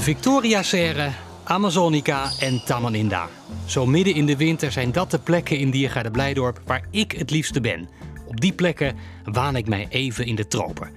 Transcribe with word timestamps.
Victoria 0.00 0.62
Serre, 0.62 1.10
Amazonica 1.44 2.30
en 2.38 2.64
Tamaninda. 2.64 3.28
Zo 3.66 3.86
midden 3.86 4.14
in 4.14 4.26
de 4.26 4.36
winter 4.36 4.72
zijn 4.72 4.92
dat 4.92 5.10
de 5.10 5.18
plekken 5.18 5.58
in 5.58 5.70
Diergaarde 5.70 6.10
Blijdorp 6.10 6.60
waar 6.66 6.86
ik 6.90 7.12
het 7.12 7.30
liefste 7.30 7.60
ben. 7.60 7.88
Op 8.26 8.40
die 8.40 8.52
plekken 8.52 8.96
waan 9.24 9.56
ik 9.56 9.68
mij 9.68 9.86
even 9.90 10.26
in 10.26 10.34
de 10.34 10.46
tropen. 10.46 10.90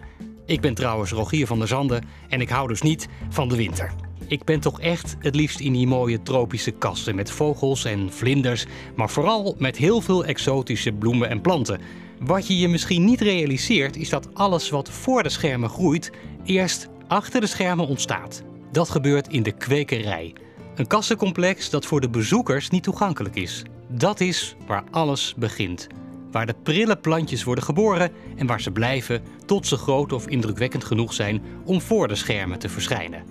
Ik 0.45 0.61
ben 0.61 0.73
trouwens 0.73 1.11
Rogier 1.11 1.47
van 1.47 1.59
der 1.59 1.67
Zanden 1.67 2.03
en 2.29 2.41
ik 2.41 2.49
hou 2.49 2.67
dus 2.67 2.81
niet 2.81 3.07
van 3.29 3.49
de 3.49 3.55
winter. 3.55 3.93
Ik 4.27 4.43
ben 4.43 4.59
toch 4.59 4.79
echt 4.79 5.15
het 5.19 5.35
liefst 5.35 5.59
in 5.59 5.73
die 5.73 5.87
mooie 5.87 6.21
tropische 6.21 6.71
kasten 6.71 7.15
met 7.15 7.31
vogels 7.31 7.85
en 7.85 8.13
vlinders, 8.13 8.65
maar 8.95 9.09
vooral 9.09 9.55
met 9.57 9.77
heel 9.77 10.01
veel 10.01 10.25
exotische 10.25 10.91
bloemen 10.91 11.29
en 11.29 11.41
planten. 11.41 11.81
Wat 12.19 12.47
je 12.47 12.57
je 12.57 12.67
misschien 12.67 13.05
niet 13.05 13.21
realiseert 13.21 13.95
is 13.95 14.09
dat 14.09 14.35
alles 14.35 14.69
wat 14.69 14.89
voor 14.89 15.23
de 15.23 15.29
schermen 15.29 15.69
groeit, 15.69 16.11
eerst 16.43 16.87
achter 17.07 17.41
de 17.41 17.47
schermen 17.47 17.87
ontstaat. 17.87 18.43
Dat 18.73 18.89
gebeurt 18.89 19.27
in 19.27 19.43
de 19.43 19.51
kwekerij. 19.51 20.33
Een 20.75 20.87
kassencomplex 20.87 21.69
dat 21.69 21.85
voor 21.85 22.01
de 22.01 22.09
bezoekers 22.09 22.69
niet 22.69 22.83
toegankelijk 22.83 23.35
is. 23.35 23.63
Dat 23.87 24.19
is 24.19 24.55
waar 24.67 24.83
alles 24.91 25.33
begint. 25.37 25.87
Waar 26.31 26.45
de 26.45 26.55
prille 26.63 26.97
plantjes 26.97 27.43
worden 27.43 27.63
geboren 27.63 28.11
en 28.35 28.47
waar 28.47 28.61
ze 28.61 28.71
blijven 28.71 29.21
tot 29.45 29.67
ze 29.67 29.77
groot 29.77 30.13
of 30.13 30.27
indrukwekkend 30.27 30.83
genoeg 30.83 31.13
zijn 31.13 31.41
om 31.65 31.81
voor 31.81 32.07
de 32.07 32.15
schermen 32.15 32.59
te 32.59 32.69
verschijnen. 32.69 33.23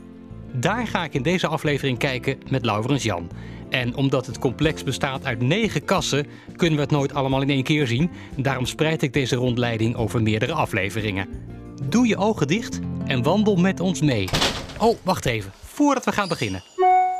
Daar 0.52 0.86
ga 0.86 1.04
ik 1.04 1.14
in 1.14 1.22
deze 1.22 1.46
aflevering 1.46 1.98
kijken 1.98 2.38
met 2.50 2.64
Laurens 2.64 3.02
Jan. 3.02 3.30
En 3.70 3.96
omdat 3.96 4.26
het 4.26 4.38
complex 4.38 4.84
bestaat 4.84 5.24
uit 5.24 5.42
negen 5.42 5.84
kassen, 5.84 6.26
kunnen 6.56 6.76
we 6.76 6.82
het 6.82 6.90
nooit 6.90 7.14
allemaal 7.14 7.42
in 7.42 7.50
één 7.50 7.62
keer 7.62 7.86
zien. 7.86 8.10
Daarom 8.36 8.66
spreid 8.66 9.02
ik 9.02 9.12
deze 9.12 9.36
rondleiding 9.36 9.96
over 9.96 10.22
meerdere 10.22 10.52
afleveringen. 10.52 11.28
Doe 11.88 12.06
je 12.06 12.16
ogen 12.16 12.46
dicht 12.46 12.80
en 13.06 13.22
wandel 13.22 13.56
met 13.56 13.80
ons 13.80 14.00
mee. 14.00 14.28
Oh, 14.82 14.98
wacht 15.02 15.26
even, 15.26 15.52
voordat 15.64 16.04
we 16.04 16.12
gaan 16.12 16.28
beginnen. 16.28 16.62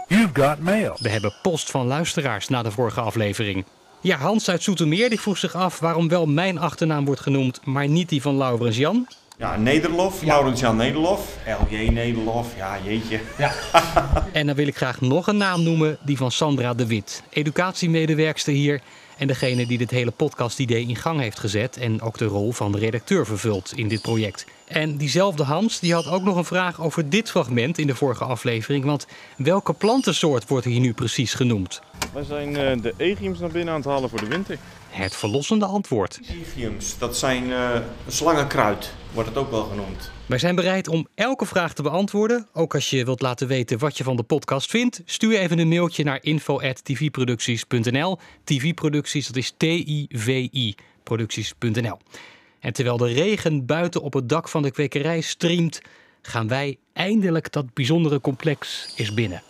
You've 0.08 0.42
got 0.42 0.58
mail. 0.58 0.96
We 1.00 1.08
hebben 1.08 1.34
post 1.42 1.70
van 1.70 1.86
luisteraars 1.86 2.48
na 2.48 2.62
de 2.62 2.70
vorige 2.70 3.00
aflevering. 3.00 3.64
Ja, 4.00 4.16
Hans 4.16 4.50
uit 4.50 4.62
Soetermeer 4.62 5.08
die 5.08 5.20
vroeg 5.20 5.38
zich 5.38 5.54
af 5.54 5.78
waarom 5.78 6.08
wel 6.08 6.26
mijn 6.26 6.58
achternaam 6.58 7.04
wordt 7.04 7.20
genoemd, 7.20 7.60
maar 7.64 7.88
niet 7.88 8.08
die 8.08 8.22
van 8.22 8.36
Laurens 8.36 8.76
Jan. 8.76 9.06
Ja, 9.38 9.56
Nederlof, 9.56 10.22
Laurens 10.22 10.60
Jan 10.60 10.76
Nederlof, 10.76 11.36
LJ 11.68 11.88
Nederlof, 11.88 12.56
ja 12.56 12.78
jeetje. 12.84 13.20
En 14.32 14.46
dan 14.46 14.56
wil 14.56 14.66
ik 14.66 14.76
graag 14.76 15.00
nog 15.00 15.26
een 15.26 15.36
naam 15.36 15.62
noemen, 15.62 15.98
die 16.04 16.16
van 16.16 16.30
Sandra 16.30 16.74
de 16.74 16.86
Wit, 16.86 17.22
educatiemedewerkster 17.30 18.52
hier 18.52 18.80
en 19.18 19.26
degene 19.26 19.66
die 19.66 19.78
dit 19.78 19.90
hele 19.90 20.10
podcast-idee 20.10 20.86
in 20.86 20.96
gang 20.96 21.20
heeft 21.20 21.38
gezet 21.38 21.76
en 21.76 22.00
ook 22.00 22.18
de 22.18 22.24
rol 22.24 22.52
van 22.52 22.76
redacteur 22.76 23.26
vervult 23.26 23.72
in 23.76 23.88
dit 23.88 24.02
project. 24.02 24.46
En 24.72 24.96
diezelfde 24.96 25.42
Hans 25.42 25.80
die 25.80 25.94
had 25.94 26.06
ook 26.06 26.22
nog 26.22 26.36
een 26.36 26.44
vraag 26.44 26.80
over 26.80 27.08
dit 27.08 27.30
fragment 27.30 27.78
in 27.78 27.86
de 27.86 27.94
vorige 27.94 28.24
aflevering, 28.24 28.84
want 28.84 29.06
welke 29.36 29.72
plantensoort 29.72 30.48
wordt 30.48 30.66
hier 30.66 30.80
nu 30.80 30.92
precies 30.92 31.34
genoemd? 31.34 31.80
Wij 32.12 32.24
zijn 32.24 32.56
eh, 32.56 32.82
de 32.82 32.94
egiums 32.96 33.38
naar 33.38 33.50
binnen 33.50 33.74
aan 33.74 33.80
het 33.80 33.88
halen 33.88 34.08
voor 34.08 34.20
de 34.20 34.26
winter. 34.26 34.58
Het 34.88 35.16
verlossende 35.16 35.64
antwoord. 35.64 36.20
Egiums, 36.30 36.98
dat 36.98 37.16
zijn 37.16 37.52
eh, 37.52 37.80
slangenkruid, 38.06 38.94
wordt 39.12 39.28
het 39.28 39.38
ook 39.38 39.50
wel 39.50 39.64
genoemd. 39.64 40.10
Wij 40.26 40.38
zijn 40.38 40.54
bereid 40.54 40.88
om 40.88 41.06
elke 41.14 41.46
vraag 41.46 41.72
te 41.72 41.82
beantwoorden. 41.82 42.46
Ook 42.52 42.74
als 42.74 42.90
je 42.90 43.04
wilt 43.04 43.22
laten 43.22 43.46
weten 43.46 43.78
wat 43.78 43.96
je 43.96 44.04
van 44.04 44.16
de 44.16 44.22
podcast 44.22 44.70
vindt, 44.70 45.02
stuur 45.04 45.38
even 45.38 45.58
een 45.58 45.68
mailtje 45.68 46.04
naar 46.04 46.18
info@tvproducties.nl. 46.22 48.18
TV-producties, 48.44 49.26
dat 49.26 49.36
is 49.36 49.54
T-I-V-I, 49.56 50.74
producties.nl. 51.02 51.98
En 52.62 52.72
terwijl 52.72 52.96
de 52.96 53.12
regen 53.12 53.66
buiten 53.66 54.02
op 54.02 54.12
het 54.12 54.28
dak 54.28 54.48
van 54.48 54.62
de 54.62 54.70
kwekerij 54.70 55.20
streamt, 55.20 55.80
gaan 56.22 56.48
wij 56.48 56.78
eindelijk 56.92 57.52
dat 57.52 57.74
bijzondere 57.74 58.20
complex 58.20 58.92
eens 58.96 59.14
binnen. 59.14 59.42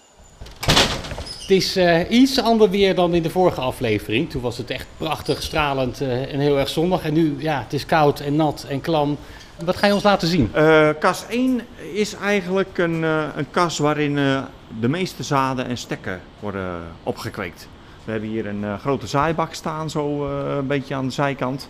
Het 1.40 1.50
is 1.50 1.76
eh, 1.76 2.10
iets 2.10 2.40
ander 2.40 2.70
weer 2.70 2.94
dan 2.94 3.14
in 3.14 3.22
de 3.22 3.30
vorige 3.30 3.60
aflevering. 3.60 4.30
Toen 4.30 4.42
was 4.42 4.58
het 4.58 4.70
echt 4.70 4.86
prachtig, 4.96 5.42
stralend 5.42 6.00
eh, 6.00 6.32
en 6.32 6.40
heel 6.40 6.58
erg 6.58 6.68
zonnig. 6.68 7.04
En 7.04 7.12
nu, 7.12 7.34
ja, 7.38 7.62
het 7.62 7.72
is 7.72 7.86
koud 7.86 8.20
en 8.20 8.36
nat 8.36 8.66
en 8.68 8.80
klam. 8.80 9.16
Wat 9.64 9.76
ga 9.76 9.86
je 9.86 9.94
ons 9.94 10.02
laten 10.02 10.28
zien? 10.28 10.50
Eh, 10.54 10.88
kas 10.98 11.24
1 11.28 11.60
is 11.92 12.14
eigenlijk 12.14 12.78
een, 12.78 13.04
eh, 13.04 13.24
een 13.36 13.50
kas 13.50 13.78
waarin 13.78 14.18
eh, 14.18 14.42
de 14.80 14.88
meeste 14.88 15.22
zaden 15.22 15.66
en 15.66 15.78
stekken 15.78 16.20
worden 16.40 16.82
opgekweekt. 17.02 17.68
We 18.04 18.10
hebben 18.10 18.28
hier 18.28 18.46
een 18.46 18.64
eh, 18.64 18.78
grote 18.78 19.06
zaaibak 19.06 19.54
staan, 19.54 19.90
zo 19.90 20.26
eh, 20.26 20.56
een 20.56 20.66
beetje 20.66 20.94
aan 20.94 21.06
de 21.06 21.12
zijkant. 21.12 21.68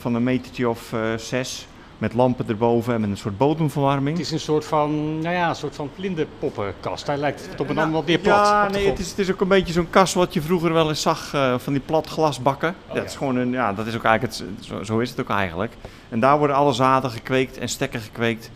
Van 0.00 0.14
een 0.14 0.22
metertje 0.22 0.68
of 0.68 0.92
eh, 0.92 1.00
zes. 1.16 1.66
Met 1.98 2.14
lampen 2.14 2.48
erboven 2.48 2.94
en 2.94 3.00
met 3.00 3.10
een 3.10 3.16
soort 3.16 3.38
bodemverwarming. 3.38 4.16
Het 4.16 4.26
is 4.26 4.32
een 4.32 4.40
soort 4.40 4.64
van, 4.64 5.18
nou 5.18 5.34
ja, 5.34 5.48
een 5.48 5.56
soort 5.56 5.74
van 5.74 5.90
vlinderpoppenkast. 5.94 7.06
Hij 7.06 7.16
lijkt 7.16 7.48
het 7.50 7.60
op 7.60 7.68
een 7.68 7.74
Nou, 7.74 7.86
ander 7.86 8.00
wat 8.00 8.08
meer 8.08 8.18
plat. 8.18 8.46
Ja, 8.46 8.68
nee, 8.68 8.86
het 8.86 8.98
is, 8.98 9.08
het 9.10 9.18
is 9.18 9.30
ook 9.30 9.40
een 9.40 9.48
beetje 9.48 9.72
zo'n 9.72 9.90
kas 9.90 10.14
wat 10.14 10.34
je 10.34 10.42
vroeger 10.42 10.72
wel 10.72 10.88
eens 10.88 11.02
zag 11.02 11.34
eh, 11.34 11.58
van 11.58 11.72
die 11.72 11.82
plat 11.82 12.06
glasbakken. 12.06 12.68
Oh, 12.68 12.88
dat 12.88 12.96
ja. 12.96 13.02
is 13.02 13.16
gewoon 13.16 13.36
een, 13.36 13.50
ja, 13.50 13.72
dat 13.72 13.86
is 13.86 13.96
ook 13.96 14.04
eigenlijk 14.04 14.38
het, 14.38 14.64
zo, 14.64 14.82
zo 14.82 14.98
is 14.98 15.10
het 15.10 15.20
ook 15.20 15.30
eigenlijk. 15.30 15.72
En 16.08 16.20
daar 16.20 16.38
worden 16.38 16.56
alle 16.56 16.72
zaden 16.72 17.10
gekweekt 17.10 17.58
en 17.58 17.68
stekken 17.68 18.00
gekweekt 18.00 18.50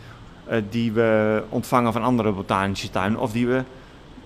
eh, 0.47 0.61
die 0.69 0.91
we 0.91 1.43
ontvangen 1.49 1.93
van 1.93 2.03
andere 2.03 2.31
botanische 2.31 2.89
tuinen 2.89 3.19
of 3.19 3.31
die 3.31 3.47
we 3.47 3.63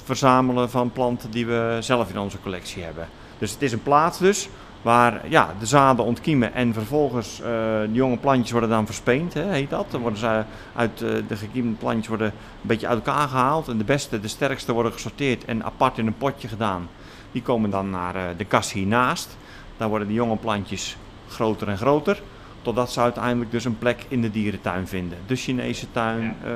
verzamelen 0.04 0.70
van 0.70 0.92
planten 0.92 1.32
die 1.32 1.46
we 1.46 1.78
zelf 1.80 2.10
in 2.10 2.20
onze 2.20 2.40
collectie 2.42 2.84
hebben. 2.84 3.08
Dus 3.38 3.52
het 3.52 3.62
is 3.62 3.72
een 3.72 3.84
plaats 3.84 4.20
dus 4.20 4.50
waar 4.82 5.30
ja, 5.30 5.54
de 5.60 5.66
zaden 5.66 6.06
ontkiemen 6.06 6.54
en 6.54 6.74
vervolgens 6.74 7.42
eh, 7.42 7.48
de 7.82 7.90
jonge 7.92 8.18
plantjes 8.18 8.52
worden 8.52 8.70
dan 8.70 8.86
verspeend, 8.86 9.34
hè, 9.34 9.52
heet 9.52 9.70
dat. 9.70 9.92
Dan 9.92 10.02
worden 10.02 10.20
ze 10.20 10.44
uit 10.76 11.02
eh, 11.02 11.10
de 11.28 11.36
gekiemde 11.36 11.78
plantjes 11.78 12.08
worden 12.08 12.28
een 12.28 12.68
beetje 12.68 12.88
uit 12.88 13.06
elkaar 13.06 13.28
gehaald 13.28 13.68
en 13.68 13.78
de 13.78 13.84
beste, 13.84 14.20
de 14.20 14.28
sterkste 14.28 14.74
worden 14.74 14.92
gesorteerd 14.92 15.46
en 15.46 15.64
apart 15.64 15.98
in 15.98 16.08
een 16.08 16.18
potje 16.18 16.48
gedaan. 16.48 16.90
Die 17.32 17.42
komen 17.42 17.70
dan 17.70 17.90
naar 17.90 18.16
eh, 18.16 18.22
de 18.38 18.46
kas 18.46 18.74
hiernaast. 18.74 19.38
Daar 19.78 19.90
worden 19.90 20.08
de 20.08 20.14
jonge 20.14 20.36
plantjes 20.36 20.98
groter 21.28 21.68
en 21.68 21.78
groter. 21.78 22.22
Totdat 22.62 22.92
ze 22.92 23.00
uiteindelijk 23.00 23.52
dus 23.52 23.66
een 23.66 23.78
plek 23.78 24.06
in 24.08 24.22
de 24.22 24.32
dierentuin 24.32 24.88
vinden. 24.88 25.18
De 25.28 25.36
Chinese 25.36 25.92
tuin, 25.92 26.22
Ja. 26.22 26.50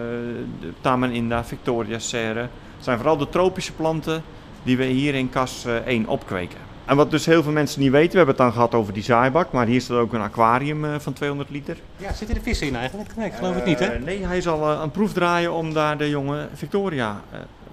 de 0.60 0.74
Tamarinda, 0.82 1.44
Victoria 1.44 2.00
Serre. 2.00 2.40
Het 2.40 2.84
zijn 2.84 2.98
vooral 2.98 3.18
de 3.18 3.30
tropische 3.30 3.74
planten 3.74 4.24
die 4.64 4.78
we 4.78 4.86
hier 4.86 5.16
in 5.16 5.30
kas 5.30 5.66
eh, 5.66 5.76
1 5.76 6.08
opkweken. 6.08 6.63
En 6.86 6.96
wat 6.96 7.12
dus 7.12 7.26
heel 7.26 7.44
veel 7.44 7.52
mensen 7.52 7.82
niet 7.82 7.92
weten, 7.92 8.12
we 8.12 8.18
hebben 8.18 8.36
het 8.36 8.44
dan 8.44 8.54
gehad 8.54 8.74
over 8.74 8.94
die 8.94 9.04
zaaibak. 9.04 9.52
Maar 9.52 9.66
hier 9.66 9.82
staat 9.82 9.98
ook 9.98 10.14
een 10.14 10.22
aquarium 10.22 10.86
eh, 10.86 10.92
van 11.00 11.14
200 11.14 11.50
liter. 11.50 11.78
Ja, 11.98 12.14
zitten 12.14 12.36
er 12.36 12.42
vissen 12.42 12.68
in 12.68 12.76
eigenlijk? 12.76 13.16
Nee, 13.16 13.28
ik 13.28 13.34
geloof 13.34 13.56
het 13.56 13.66
niet, 13.66 13.80
hè? 13.80 13.86
Eh, 13.86 14.02
nee, 14.04 14.26
hij 14.26 14.42
zal 14.42 14.72
eh, 14.72 14.80
een 14.82 14.92
proef 14.92 15.14
draaien 15.14 15.52
om 15.54 15.74
daar 15.74 15.98
de 15.98 16.10
jonge 16.10 16.48
Victoria 16.54 17.22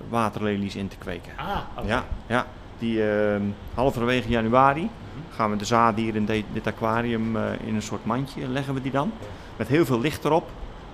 waterlelies 0.08 0.76
in 0.76 0.88
te 0.88 0.96
kweken. 0.96 1.32
Ah, 1.36 1.56
oké. 1.78 1.86
Ja, 1.88 2.04
ja. 2.26 2.46
Die 2.78 3.10
ehm, 3.10 3.42
halverwege 3.74 4.28
januari 4.28 4.80
Mhm. 4.82 5.34
gaan 5.36 5.50
we 5.50 5.56
de 5.56 5.92
hier 6.02 6.16
in 6.16 6.24
de- 6.26 6.44
dit 6.52 6.66
aquarium 6.66 7.36
in 7.66 7.74
een 7.74 7.82
soort 7.82 8.04
mandje 8.04 8.48
leggen 8.48 8.74
we 8.74 8.82
die 8.82 8.90
dan. 8.92 9.12
Met 9.56 9.68
heel 9.68 9.84
veel 9.84 10.00
licht 10.00 10.24
erop. 10.24 10.48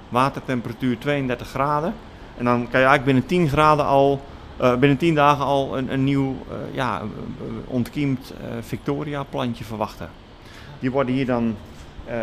Watertemperatuur 0.08 0.98
32 0.98 1.48
graden. 1.48 1.94
En 2.38 2.44
dan 2.44 2.54
kan 2.70 2.80
je 2.80 2.86
eigenlijk 2.86 3.04
binnen 3.04 3.26
10 3.26 3.48
graden 3.48 3.84
al, 3.86 4.20
eh, 4.56 4.76
binnen 4.76 4.98
10 4.98 5.14
dagen 5.14 5.44
al 5.44 5.78
een, 5.78 5.92
een 5.92 6.04
nieuw 6.04 6.36
eh, 6.50 6.74
ja, 6.74 7.02
ontkiemd 7.66 8.30
eh, 8.30 8.48
Victoria 8.60 9.22
plantje 9.22 9.64
verwachten. 9.64 10.08
Die 10.78 10.90
worden 10.90 11.14
hier 11.14 11.26
dan, 11.26 11.56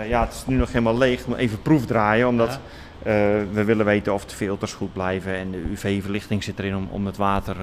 ja 0.07 0.21
het 0.21 0.33
is 0.33 0.45
nu 0.45 0.55
nog 0.55 0.67
helemaal 0.67 0.97
leeg, 0.97 1.27
maar 1.27 1.37
even 1.37 1.61
proefdraaien. 1.61 2.27
Omdat 2.27 2.49
Ja. 2.49 2.59
we 3.51 3.63
willen 3.63 3.85
weten 3.85 4.13
of 4.13 4.25
de 4.25 4.35
filters 4.35 4.73
goed 4.73 4.93
blijven 4.93 5.35
en 5.35 5.51
de 5.51 5.63
UV-verlichting 5.71 6.43
zit 6.43 6.59
erin 6.59 6.75
om, 6.75 6.87
om 6.91 7.05
het 7.05 7.17
water 7.17 7.55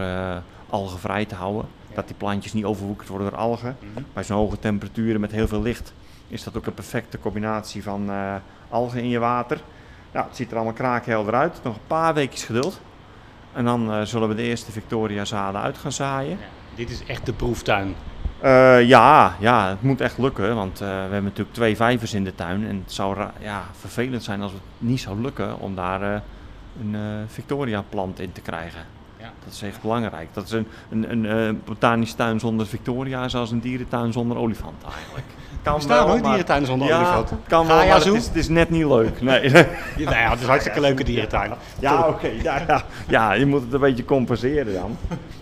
algenvrij 0.71 1.25
te 1.25 1.35
houden. 1.35 1.65
Dat 1.95 2.07
die 2.07 2.17
plantjes 2.17 2.53
niet 2.53 2.65
overwoekerd 2.65 3.09
worden 3.09 3.31
door 3.31 3.39
algen. 3.39 3.77
Mhm. 3.79 4.03
Bij 4.13 4.25
zo'n 4.25 4.37
hoge 4.37 4.59
temperaturen 4.59 5.21
met 5.21 5.33
heel 5.33 5.49
veel 5.49 5.63
licht 5.63 5.93
is 6.29 6.43
dat 6.45 6.57
ook 6.57 6.67
een 6.67 6.75
perfecte 6.75 7.19
combinatie 7.19 7.83
van 7.83 8.11
algen 8.69 9.01
in 9.03 9.09
je 9.09 9.19
water. 9.19 9.61
Nou, 10.13 10.27
het 10.27 10.37
ziet 10.37 10.51
er 10.51 10.57
allemaal 10.57 10.75
kraakhelder 10.75 11.35
uit. 11.35 11.61
Nog 11.63 11.75
een 11.75 11.87
paar 11.87 12.15
weekjes 12.15 12.45
geduld. 12.45 12.81
En 13.53 13.65
dan 13.65 13.93
eh, 13.93 14.01
zullen 14.03 14.29
we 14.29 14.35
de 14.35 14.43
eerste 14.43 14.73
Victoria 14.73 15.25
zaden 15.25 15.61
uit 15.61 15.79
gaan 15.79 15.93
zaaien. 15.93 16.31
Ja, 16.31 16.37
Dit 16.75 16.91
is 16.91 17.05
echt 17.07 17.27
de 17.27 17.33
proeftuin. 17.33 17.95
Eh, 18.41 18.83
ja, 18.89 19.35
ja, 19.41 19.69
het 19.69 19.83
moet 19.83 20.01
echt 20.01 20.19
lukken. 20.19 20.55
Want 20.55 20.81
eh, 20.81 20.87
we 20.87 20.93
hebben 20.95 21.25
natuurlijk 21.25 21.55
twee 21.55 21.77
vijvers 21.77 22.15
in 22.15 22.25
de 22.25 22.35
tuin. 22.35 22.67
En 22.69 22.81
het 22.85 22.93
zou 22.93 23.17
ja, 23.41 23.63
vervelend 23.81 24.23
zijn 24.23 24.43
als 24.43 24.53
het 24.53 24.61
niet 24.79 25.01
zou 25.01 25.21
lukken 25.21 25.59
om 25.59 25.75
daar 25.75 26.03
een 26.81 26.95
eh, 26.95 27.01
Victoria 27.27 27.85
plant 27.89 28.21
in 28.21 28.33
te 28.33 28.41
krijgen. 28.41 28.81
Ja. 29.17 29.31
Dat 29.45 29.53
is 29.53 29.63
echt 29.63 29.83
belangrijk. 29.83 30.29
Dat 30.33 30.45
is 30.45 30.51
een, 30.53 30.67
een, 30.91 31.25
een 31.25 31.63
botanische 31.65 32.17
tuin 32.17 32.41
zonder 32.41 32.67
Victoria 32.67 33.25
is 33.25 33.35
als 33.35 33.51
een 33.51 33.61
dierentuin 33.61 34.13
zonder 34.13 34.37
olifant 34.37 34.83
eigenlijk. 34.95 35.27
Kan 35.63 35.75
Er 35.75 35.81
staan 35.83 36.07
nooit 36.07 36.21
maar- 36.21 36.29
dierentuinen 36.31 36.69
zonder 36.69 36.89
ja, 36.89 36.97
olifanten. 36.99 37.37
het 37.37 37.49
kan 37.49 37.67
wel, 37.67 37.77
maar 37.77 37.95
het 37.97 38.07
is, 38.07 38.27
het 38.27 38.37
is 38.37 38.49
net 38.49 38.71
niet 38.71 38.85
leuk. 38.87 39.21
Nee. 39.21 39.51
Ja, 39.51 39.65
nou 40.11 40.17
ja, 40.17 40.31
het 40.31 40.41
is 40.41 40.47
hartstikke 40.47 40.81
leuke 40.81 41.05
dierentuin. 41.05 41.53
Ja, 41.81 42.09
oké. 42.09 42.27
ja, 42.43 42.63
ja. 42.67 42.85
ja, 43.17 43.33
je 43.33 43.47
moet 43.47 43.63
het 43.63 43.73
een 43.73 43.81
beetje 43.81 44.05
compenseren 44.05 44.75
dan. 44.75 44.97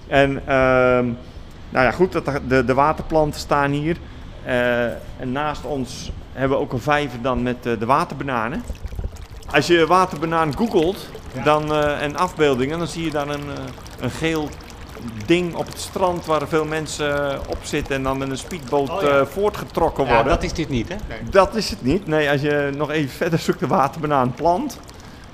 En 0.06 0.30
ehm, 0.46 1.06
nou 1.70 1.84
ja, 1.84 1.90
goed, 1.90 2.12
dat 2.12 2.24
de, 2.48 2.64
de 2.64 2.74
waterplanten 2.74 3.40
staan 3.40 3.70
hier. 3.70 3.96
Eh, 4.44 4.84
en 5.20 5.32
naast 5.32 5.64
ons 5.64 6.12
hebben 6.32 6.58
we 6.58 6.64
ook 6.64 6.72
een 6.72 6.80
vijver 6.80 7.22
dan 7.22 7.42
met 7.42 7.66
eh, 7.66 7.78
de 7.78 7.86
waterbananen. 7.86 8.62
Als 9.50 9.66
je 9.66 9.86
waterbanaan 9.86 10.56
googelt 10.56 11.08
dan, 11.44 11.72
eh, 11.72 12.02
en 12.02 12.16
afbeeldingen, 12.16 12.78
dan 12.78 12.86
zie 12.86 13.04
je 13.04 13.10
daar 13.10 13.28
een, 13.28 13.48
een 14.00 14.10
geel 14.10 14.48
ding 15.26 15.54
op 15.54 15.66
het 15.66 15.78
strand 15.80 16.24
waar 16.26 16.48
veel 16.48 16.64
mensen 16.64 17.38
op 17.48 17.58
zitten 17.62 17.94
en 17.94 18.02
dan 18.02 18.18
met 18.18 18.30
een 18.30 18.38
speedboot 18.38 18.90
Oh, 18.90 19.02
ja. 19.02 19.26
voortgetrokken 19.26 20.04
Ja, 20.04 20.10
worden. 20.14 20.32
dat 20.32 20.42
is 20.42 20.52
dit 20.52 20.68
niet, 20.68 20.88
hè? 20.88 20.96
Dat 21.30 21.54
is 21.54 21.70
het 21.70 21.82
niet. 21.82 22.06
Nee, 22.06 22.30
als 22.30 22.40
je 22.40 22.70
nog 22.76 22.90
even 22.90 23.10
verder 23.16 23.38
zoekt 23.38 23.60
de 23.60 23.66
waterbanaan 23.66 24.34
plant, 24.34 24.78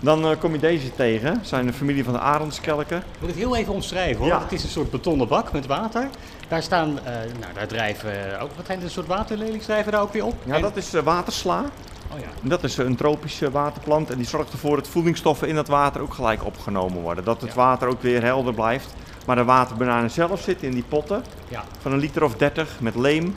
dan 0.05 0.25
eh, 0.31 0.31
kom 0.41 0.53
je 0.53 0.59
deze 0.59 0.95
tegen. 0.95 1.33
Het 1.33 1.49
zijn 1.49 1.67
de 1.67 1.73
familie 1.73 2.05
van 2.05 2.13
de 2.13 2.19
arendskelken. 2.19 2.97
Ik 2.97 3.05
moet 3.21 3.29
het 3.29 3.39
heel 3.39 3.57
even 3.57 3.73
omschrijven 3.73 4.19
hoor. 4.19 4.27
Ja. 4.27 4.41
Het 4.41 4.53
is 4.53 4.63
een 4.63 4.69
soort 4.69 4.91
betonnen 4.91 5.29
bak 5.29 5.53
met 5.53 5.67
water. 5.67 6.09
Daar 6.49 6.63
staan, 6.63 6.99
eh, 7.05 7.13
nou 7.41 7.53
daar 7.55 7.67
drijven 7.67 8.41
ook, 8.41 8.51
wat 8.57 8.67
zijn 8.67 8.81
dit 8.81 8.91
soort 8.91 9.07
waterlelies 9.07 9.65
drijven 9.65 9.93
daar 9.93 10.01
ook 10.03 10.13
weer 10.13 10.25
op? 10.25 10.35
Ja, 10.45 10.55
En- 10.55 10.63
dat 10.63 10.77
is 10.77 10.95
eh, 10.95 11.03
watersla. 11.03 11.65
Oh 12.13 12.21
ja. 12.21 12.27
En 12.43 12.49
Dat 12.49 12.65
is 12.65 12.77
een 12.77 12.97
tropische 12.97 13.51
waterplant 13.51 14.11
en 14.11 14.17
die 14.17 14.27
zorgt 14.27 14.53
ervoor 14.53 14.77
dat 14.77 14.89
voedingsstoffen 14.89 15.49
in 15.49 15.55
dat 15.55 15.69
water 15.69 16.01
ook 16.01 16.15
gelijk 16.15 16.45
opgenomen 16.45 17.03
worden. 17.03 17.25
Dat 17.25 17.41
het 17.41 17.51
Ja. 17.51 17.57
water 17.57 17.89
ook 17.89 18.03
weer 18.03 18.23
helder 18.23 18.55
blijft. 18.55 18.95
Maar 19.27 19.37
de 19.37 19.45
waterbananen 19.45 20.11
zelf 20.11 20.41
zitten 20.41 20.69
in 20.69 20.75
die 20.75 20.85
potten 20.89 21.25
ja. 21.49 21.65
van 21.81 21.93
een 21.93 21.99
liter 21.99 22.25
of 22.25 22.35
30 22.35 22.81
met 22.81 22.95
leem. 22.95 23.37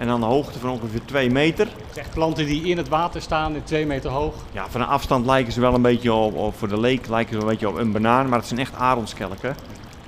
En 0.00 0.06
dan 0.06 0.22
een 0.22 0.28
hoogte 0.28 0.58
van 0.58 0.70
ongeveer 0.70 1.04
2 1.04 1.30
meter. 1.30 1.68
Echt 1.94 2.10
planten 2.10 2.46
die 2.46 2.62
in 2.62 2.76
het 2.76 2.88
water 2.88 3.22
staan, 3.22 3.54
en 3.54 3.64
twee 3.64 3.86
meter 3.86 4.10
hoog. 4.10 4.34
Ja, 4.52 4.66
van 4.70 4.80
een 4.80 4.86
afstand 4.86 5.26
lijken 5.26 5.52
ze 5.52 5.60
wel 5.60 5.74
een 5.74 5.82
beetje 5.82 6.12
op, 6.12 6.36
op- 6.36 6.54
voor 6.58 6.68
de 6.68 6.80
leek 6.80 7.08
lijken 7.08 7.34
ze 7.34 7.40
een 7.40 7.46
beetje 7.46 7.68
op 7.68 7.76
een 7.76 7.92
banaan, 7.92 8.28
maar 8.28 8.38
het 8.38 8.48
zijn 8.48 8.60
echt 8.60 8.74
arendskelken. 8.74 9.56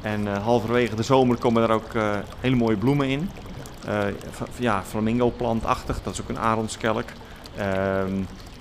En 0.03 0.27
eh, 0.35 0.43
halverwege 0.45 0.95
de 0.95 1.03
zomer 1.03 1.37
komen 1.37 1.63
er 1.63 1.71
ook 1.71 1.95
eh, 1.95 2.11
hele 2.41 2.57
mooie 2.57 2.77
bloemen 2.77 3.09
in. 3.09 3.31
Eh, 3.87 3.99
ja, 4.59 4.83
flamingo 4.89 5.31
plantachtig, 5.37 6.03
dat 6.03 6.13
is 6.13 6.21
ook 6.21 6.29
een 6.29 6.39
arendskelk. 6.39 7.05
Ehm, 7.57 8.13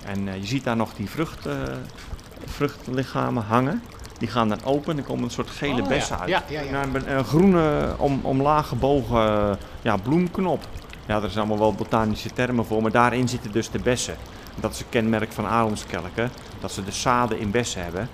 en 0.06 0.24
je 0.40 0.46
ziet 0.46 0.64
daar 0.64 0.76
nog 0.76 0.94
die 0.94 1.10
vrucht, 1.10 1.46
vruchtlichamen 2.46 3.42
hangen. 3.48 3.82
Die 4.18 4.28
gaan 4.28 4.48
dan 4.48 4.64
open 4.64 4.92
en 4.92 4.98
er 4.98 5.04
komen 5.04 5.24
een 5.24 5.30
soort 5.30 5.50
gele 5.50 5.72
Oh, 5.72 5.78
ja. 5.78 5.86
bessen 5.88 6.18
uit. 6.18 6.28
Ja, 6.28 6.42
ja, 6.48 6.60
ja. 6.60 6.70
Nou, 6.70 7.04
een, 7.06 7.24
groene 7.24 7.94
om, 7.98 8.20
omlaag 8.22 8.68
gebogen 8.68 9.58
ja, 9.82 9.96
bloemknop. 9.96 10.64
Ja, 11.12 11.22
er 11.22 11.30
zijn 11.30 11.48
allemaal 11.48 11.66
wel 11.66 11.74
botanische 11.74 12.30
termen 12.30 12.64
voor, 12.64 12.82
maar 12.82 12.90
daarin 12.90 13.28
zitten 13.28 13.52
dus 13.52 13.70
de 13.70 13.78
bessen. 13.78 14.16
Dat 14.60 14.72
is 14.72 14.80
een 14.80 14.88
kenmerk 14.88 15.32
van 15.32 15.46
arendskelken, 15.46 16.30
dat 16.60 16.72
ze 16.72 16.84
de 16.84 16.92
zaden 16.92 17.38
in 17.38 17.50
bessen 17.50 17.82
hebben. 17.82 18.08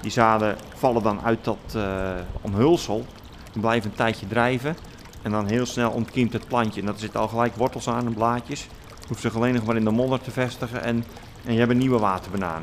Die 0.00 0.10
zaden 0.10 0.56
vallen 0.74 1.02
dan 1.02 1.20
uit 1.24 1.44
dat 1.44 1.74
eh, 1.74 2.10
omhulsel, 2.40 3.04
blijven 3.52 3.90
een 3.90 3.96
tijdje 3.96 4.26
drijven 4.26 4.76
en 5.22 5.30
dan 5.30 5.46
heel 5.46 5.66
snel 5.66 5.90
ontkiemt 5.90 6.32
het 6.32 6.48
plantje. 6.48 6.80
En 6.80 6.86
dat 6.86 7.00
zit 7.00 7.16
al 7.16 7.28
gelijk 7.28 7.56
wortels 7.56 7.88
aan 7.88 8.06
en 8.06 8.14
blaadjes. 8.14 8.66
Hoeft 9.08 9.20
zich 9.20 9.36
alleen 9.36 9.54
nog 9.54 9.64
maar 9.64 9.76
in 9.76 9.84
de 9.84 9.90
modder 9.90 10.20
te 10.20 10.30
vestigen 10.30 10.82
en, 10.82 11.04
en 11.44 11.52
je 11.52 11.58
hebt 11.58 11.70
een 11.70 11.78
nieuwe 11.78 11.98
waterbanaan. 11.98 12.62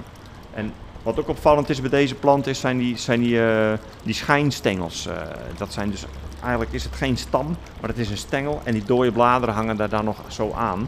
En 0.54 0.74
wat 1.04 1.20
ook 1.20 1.28
opvallend 1.28 1.70
is 1.70 1.82
bij 1.82 1.90
deze 1.90 2.16
plant 2.16 2.48
is, 2.48 2.60
zijn 2.60 2.78
die, 2.78 2.98
zijn 2.98 3.20
die, 3.20 3.46
eh, 3.46 3.74
die 4.04 4.14
schijnstengels. 4.14 5.08
Eh, 5.08 5.16
dat 5.58 5.74
zijn 5.74 5.90
dus, 5.90 6.06
eigenlijk 6.42 6.74
is 6.74 6.84
het 6.84 6.96
geen 6.96 7.18
stam, 7.18 7.56
maar 7.80 7.90
het 7.90 8.00
is 8.00 8.10
een 8.10 8.18
stengel 8.18 8.62
en 8.64 8.74
die 8.74 8.84
dode 8.86 9.12
bladeren 9.12 9.56
hangen 9.56 9.78
daar 9.78 9.90
dan 9.90 10.06
nog 10.06 10.18
zo 10.28 10.52
aan. 10.58 10.88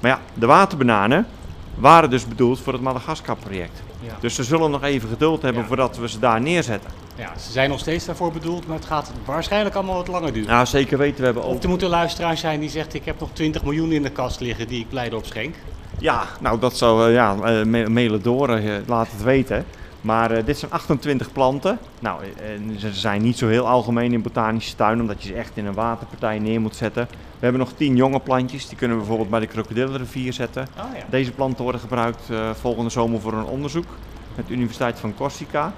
Maar 0.00 0.10
ja, 0.10 0.20
de 0.34 0.46
waterbananen 0.46 1.26
waren 1.74 2.10
dus 2.10 2.26
bedoeld 2.28 2.60
voor 2.60 2.72
het 2.72 2.82
Madagaskar-project. 2.82 3.82
Ja. 4.00 4.12
Dus 4.20 4.34
ze 4.34 4.44
zullen 4.44 4.70
nog 4.70 4.82
even 4.82 5.08
geduld 5.08 5.42
hebben 5.42 5.62
Ja. 5.62 5.68
voordat 5.68 5.96
we 5.96 6.08
ze 6.08 6.18
daar 6.18 6.40
neerzetten. 6.40 6.90
ja, 7.16 7.32
ze 7.38 7.52
zijn 7.52 7.70
nog 7.70 7.78
steeds 7.78 8.04
daarvoor 8.04 8.32
bedoeld, 8.32 8.66
maar 8.66 8.76
het 8.76 8.86
gaat 8.86 9.12
waarschijnlijk 9.24 9.74
allemaal 9.74 9.94
wat 9.96 10.08
langer 10.08 10.32
duren. 10.32 10.48
Nou, 10.50 10.66
zeker 10.66 10.98
weten, 10.98 11.18
we 11.18 11.24
hebben 11.24 11.44
ook... 11.44 11.54
Of 11.56 11.62
er 11.62 11.68
moet 11.68 11.82
een 11.82 11.88
luisteraar 11.88 12.36
zijn 12.36 12.60
die 12.60 12.68
zegt, 12.70 12.94
ik 12.94 13.04
heb 13.04 13.20
nog 13.20 13.28
20 13.32 13.62
miljoen 13.64 13.92
in 13.92 14.02
de 14.02 14.10
kast 14.10 14.40
liggen 14.40 14.68
die 14.68 14.80
ik 14.80 14.88
Blijdorp 14.88 15.26
schenk. 15.26 15.54
Ja, 15.98 16.22
nou 16.40 16.58
dat 16.58 16.76
zou, 16.76 17.06
eh, 17.08 17.14
ja, 17.14 17.34
eh, 17.34 17.64
ma- 17.64 17.88
mailen 17.88 18.22
door, 18.22 18.48
eh, 18.48 18.72
laat 18.86 19.08
het 19.10 19.22
weten. 19.22 19.64
Maar 20.02 20.30
eh, 20.30 20.44
dit 20.44 20.58
zijn 20.58 20.70
28 20.70 21.32
planten. 21.32 21.78
Nou, 22.00 22.22
eh, 22.22 22.52
en 22.52 22.80
ze 22.80 22.92
zijn 22.92 23.22
niet 23.22 23.38
zo 23.38 23.48
heel 23.48 23.68
algemeen 23.68 24.12
in 24.12 24.22
botanische 24.22 24.76
tuin, 24.76 25.00
omdat 25.00 25.22
je 25.22 25.28
ze 25.28 25.34
echt 25.34 25.50
in 25.54 25.66
een 25.66 25.74
waterpartij 25.74 26.38
neer 26.38 26.60
moet 26.60 26.76
zetten. 26.76 27.08
We 27.10 27.48
hebben 27.48 27.60
nog 27.60 27.72
10 27.72 27.96
jonge 27.96 28.20
plantjes, 28.20 28.68
die 28.68 28.76
kunnen 28.76 28.96
we 28.96 29.02
bijvoorbeeld 29.02 29.30
bij 29.30 29.40
de 29.40 29.46
krokodillenrivier 29.46 30.32
zetten. 30.32 30.68
Oh 30.78 30.96
ja. 30.96 31.04
Deze 31.10 31.32
planten 31.32 31.62
worden 31.62 31.80
gebruikt 31.80 32.30
eh, 32.30 32.50
volgende 32.50 32.90
zomer 32.90 33.20
voor 33.20 33.32
een 33.32 33.44
onderzoek 33.44 33.86
met 34.34 34.46
de 34.46 34.52
Universiteit 34.52 34.98
van 34.98 35.14
Corsica. 35.14 35.72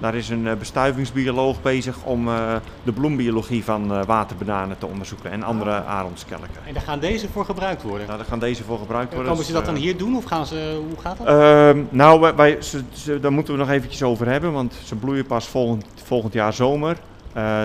Daar 0.00 0.14
is 0.14 0.28
een 0.28 0.46
eh, 0.46 0.54
bestuivingsbioloog 0.56 1.62
bezig 1.62 2.04
om 2.04 2.28
eh, 2.28 2.54
de 2.82 2.92
bloembiologie 2.92 3.64
van 3.64 3.92
eh, 3.92 4.04
waterbananen 4.04 4.78
te 4.78 4.86
onderzoeken 4.86 5.30
en 5.30 5.42
andere 5.42 5.70
arendskelken. 5.84 6.48
En 6.66 6.74
daar 6.74 6.82
gaan 6.82 7.00
deze 7.00 7.28
voor 7.28 7.44
gebruikt 7.44 7.82
worden. 7.82 8.06
Nou, 8.06 8.18
daar 8.18 8.28
gaan 8.28 8.38
deze 8.38 8.64
voor 8.64 8.78
gebruikt 8.78 9.12
worden. 9.12 9.30
Komen 9.30 9.44
ze 9.46 9.52
dat 9.52 9.64
dan 9.64 9.74
hier 9.74 9.96
doen 9.96 10.16
of 10.16 10.24
gaan 10.24 10.46
ze, 10.46 10.80
hoe 10.88 11.00
gaat 11.00 11.18
dat? 11.18 11.26
Ehm, 11.26 11.82
nou, 11.90 12.20
wij, 12.20 12.34
wij- 12.34 12.62
ze, 12.62 12.82
ze- 12.92 13.20
daar 13.20 13.32
moeten 13.32 13.52
we 13.54 13.58
nog 13.60 13.70
eventjes 13.70 14.02
over 14.02 14.26
hebben, 14.28 14.52
want 14.52 14.74
ze 14.84 14.94
bloeien 14.96 15.26
pas 15.26 15.48
volgend, 15.48 15.84
volgend 16.04 16.32
jaar 16.32 16.52
zomer. 16.52 16.96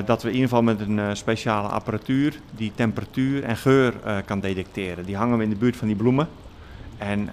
Dat 0.05 0.21
we 0.21 0.27
in 0.27 0.33
ieder 0.33 0.49
geval 0.49 0.63
met 0.63 0.79
een 0.79 1.17
speciale 1.17 1.67
apparatuur 1.67 2.39
die 2.51 2.71
temperatuur 2.75 3.43
en 3.43 3.57
geur 3.57 3.93
kan 4.25 4.39
detecteren. 4.39 5.05
Die 5.05 5.15
hangen 5.17 5.37
we 5.37 5.43
in 5.43 5.49
de 5.49 5.55
buurt 5.55 5.75
van 5.75 5.87
die 5.87 5.95
bloemen. 5.95 6.27
En 6.97 7.29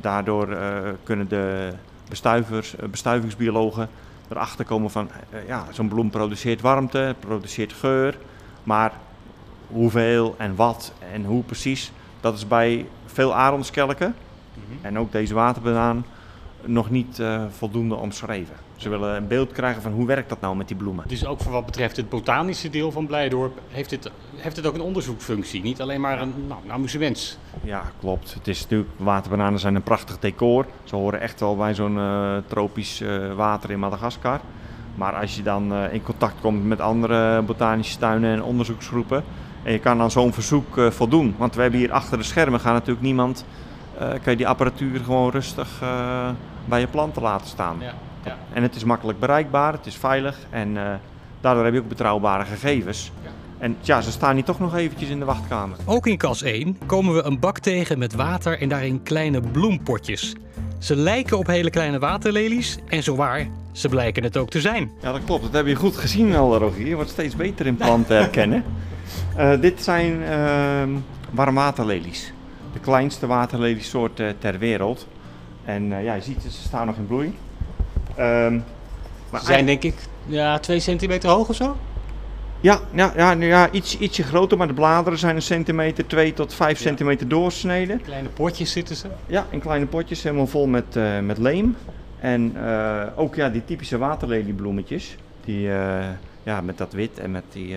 daardoor 0.00 0.56
kunnen 1.04 1.28
de 1.28 1.68
bestuivers, 2.08 2.74
bestuivingsbiologen 2.90 3.88
erachter 4.28 4.64
komen 4.64 4.90
van, 4.90 5.08
eh, 5.30 5.46
ja, 5.46 5.64
zo'n 5.70 5.88
bloem 5.88 6.10
produceert 6.10 6.60
warmte, 6.60 7.14
produceert 7.20 7.72
geur. 7.72 8.18
Maar 8.62 8.92
hoeveel 9.66 10.34
en 10.38 10.54
wat 10.54 10.92
en 11.12 11.24
hoe 11.24 11.42
precies, 11.42 11.92
dat 12.20 12.34
is 12.34 12.46
bij 12.48 12.86
veel 13.06 13.34
arendskelken 13.34 14.14
Mhm. 14.54 14.86
en 14.86 14.98
ook 14.98 15.12
deze 15.12 15.34
waterbanaan 15.34 16.04
nog 16.66 16.90
niet 16.90 17.18
eh, 17.18 17.44
voldoende 17.50 17.94
omschreven. 17.94 18.54
Ze 18.76 18.88
willen 18.88 19.16
een 19.16 19.26
beeld 19.26 19.52
krijgen 19.52 19.82
van 19.82 19.92
hoe 19.92 20.06
werkt 20.06 20.28
dat 20.28 20.40
nou 20.40 20.56
met 20.56 20.68
die 20.68 20.76
bloemen. 20.76 21.04
Dus 21.08 21.26
ook 21.26 21.40
voor 21.40 21.52
wat 21.52 21.66
betreft 21.66 21.96
het 21.96 22.08
botanische 22.08 22.70
deel 22.70 22.92
van 22.92 23.06
Blijdorp 23.06 23.60
heeft 23.68 23.90
het, 23.90 24.10
heeft 24.36 24.56
het 24.56 24.66
ook 24.66 24.74
een 24.74 24.80
onderzoeksfunctie. 24.80 25.62
Niet 25.62 25.80
alleen 25.80 26.00
maar 26.00 26.20
een, 26.20 26.32
nou, 26.48 26.60
een 26.64 26.72
amusement. 26.72 27.38
Ja, 27.62 27.82
klopt. 28.00 28.34
Het 28.34 28.48
is 28.48 28.60
natuurlijk, 28.60 28.90
waterbananen 28.96 29.58
zijn 29.58 29.74
een 29.74 29.82
prachtig 29.82 30.18
decor. 30.18 30.66
Ze 30.84 30.96
horen 30.96 31.20
echt 31.20 31.40
wel 31.40 31.56
bij 31.56 31.74
zo'n 31.74 31.98
eh, 31.98 32.36
tropisch 32.46 33.00
eh, 33.00 33.34
water 33.34 33.70
in 33.70 33.78
Madagaskar. 33.78 34.40
Maar 34.94 35.14
als 35.14 35.36
je 35.36 35.42
dan 35.42 35.74
in 35.74 36.02
contact 36.02 36.40
komt 36.40 36.64
met 36.64 36.80
andere 36.80 37.42
botanische 37.42 37.98
tuinen 37.98 38.32
en 38.32 38.42
onderzoeksgroepen 38.42 39.24
en 39.62 39.72
je 39.72 39.78
kan 39.78 40.00
aan 40.00 40.10
zo'n 40.10 40.32
verzoek 40.32 40.80
voldoen. 40.88 41.34
Want 41.38 41.54
we 41.54 41.62
hebben 41.62 41.80
hier 41.80 41.92
achter 41.92 42.18
de 42.18 42.24
schermen 42.24 42.60
gaan 42.60 42.72
natuurlijk 42.72 43.06
niemand, 43.06 43.44
eh, 43.98 44.08
kan 44.08 44.32
je 44.32 44.36
die 44.36 44.48
apparatuur 44.48 45.00
gewoon 45.00 45.30
rustig 45.30 45.82
bij 46.68 46.80
je 46.80 46.86
planten 46.86 47.22
laten 47.22 47.46
staan. 47.46 47.76
Ja, 47.80 47.94
ja. 48.24 48.36
En 48.52 48.62
het 48.62 48.74
is 48.74 48.84
makkelijk 48.84 49.20
bereikbaar, 49.20 49.72
het 49.72 49.86
is 49.86 49.96
veilig 49.96 50.38
en 50.50 50.76
eh, 50.76 50.94
daardoor 51.40 51.64
heb 51.64 51.72
je 51.72 51.80
ook 51.80 51.88
betrouwbare 51.88 52.44
gegevens. 52.44 53.12
Ja. 53.22 53.30
En 53.58 53.76
ja, 53.80 54.00
ze 54.00 54.10
staan 54.10 54.34
hier 54.34 54.44
toch 54.44 54.58
nog 54.58 54.76
eventjes 54.76 55.08
in 55.08 55.18
de 55.18 55.24
wachtkamer. 55.24 55.76
Ook 55.84 56.06
in 56.06 56.16
kas 56.16 56.42
1 56.42 56.78
komen 56.86 57.14
we 57.14 57.22
een 57.22 57.40
bak 57.40 57.58
tegen 57.58 57.98
met 57.98 58.14
water 58.14 58.60
en 58.60 58.68
daarin 58.68 59.02
kleine 59.02 59.40
bloempotjes. 59.40 60.34
Ze 60.78 60.96
lijken 60.96 61.38
op 61.38 61.46
hele 61.46 61.70
kleine 61.70 61.98
waterlelies 61.98 62.78
en 62.88 63.02
zowaar, 63.02 63.48
ze 63.72 63.88
blijken 63.88 64.22
het 64.22 64.36
ook 64.36 64.50
te 64.50 64.60
zijn. 64.60 64.90
Ja, 65.02 65.12
dat 65.12 65.24
klopt. 65.24 65.42
Dat 65.42 65.52
heb 65.52 65.66
je 65.66 65.74
goed 65.74 65.96
gezien 65.96 66.34
al, 66.34 66.56
Rogier. 66.56 66.86
Je 66.86 66.94
wordt 66.94 67.10
steeds 67.10 67.36
beter 67.36 67.66
in 67.66 67.76
planten 67.76 68.16
herkennen. 68.22 68.64
Eh, 69.36 69.60
dit 69.60 69.82
zijn 69.82 70.22
ehm 70.22 70.90
warmwaterlelies. 71.30 72.32
De 72.72 72.80
kleinste 72.80 73.26
waterleliesoort 73.26 74.20
eh, 74.20 74.28
ter 74.38 74.58
wereld. 74.58 75.06
En 75.66 75.92
eh, 75.92 76.04
ja, 76.04 76.14
je 76.14 76.22
ziet, 76.22 76.42
ze 76.42 76.50
staan 76.50 76.86
nog 76.86 76.96
in 76.96 77.06
bloei. 77.06 77.38
Ehm, 78.16 78.60
maar 79.30 79.40
Ze 79.40 79.46
zijn 79.46 79.66
denk 79.66 79.82
ik 79.82 79.94
ja, 80.26 80.58
2 80.58 80.80
centimeter 80.80 81.30
hoog 81.30 81.48
of 81.48 81.56
zo? 81.56 81.76
Ja, 82.60 82.78
ja, 82.92 83.12
ja, 83.16 83.30
ja 83.32 83.70
iets, 83.70 83.98
ietsje 83.98 84.22
groter, 84.22 84.58
maar 84.58 84.66
de 84.66 84.72
bladeren 84.74 85.18
zijn 85.18 85.36
een 85.36 85.42
centimeter, 85.42 86.06
2 86.06 86.32
tot 86.32 86.54
5 86.54 86.78
Ja. 86.78 86.84
centimeter 86.84 87.28
doorsneden. 87.28 88.00
Kleine 88.02 88.28
potjes 88.28 88.72
zitten 88.72 88.96
ze. 88.96 89.08
Ja, 89.26 89.46
in 89.50 89.60
kleine 89.60 89.86
potjes, 89.86 90.22
helemaal 90.22 90.46
vol 90.46 90.66
met, 90.66 90.96
eh, 90.96 91.18
met 91.18 91.38
leem. 91.38 91.76
En 92.20 92.52
eh, 92.56 93.02
ook 93.16 93.34
ja, 93.34 93.48
die 93.48 93.64
typische 93.64 93.98
waterleliebloemetjes. 93.98 95.16
Die, 95.44 95.60
ja, 96.42 96.60
met 96.60 96.78
dat 96.78 96.92
wit 96.92 97.18
en 97.18 97.30
met, 97.30 97.44
die, 97.52 97.76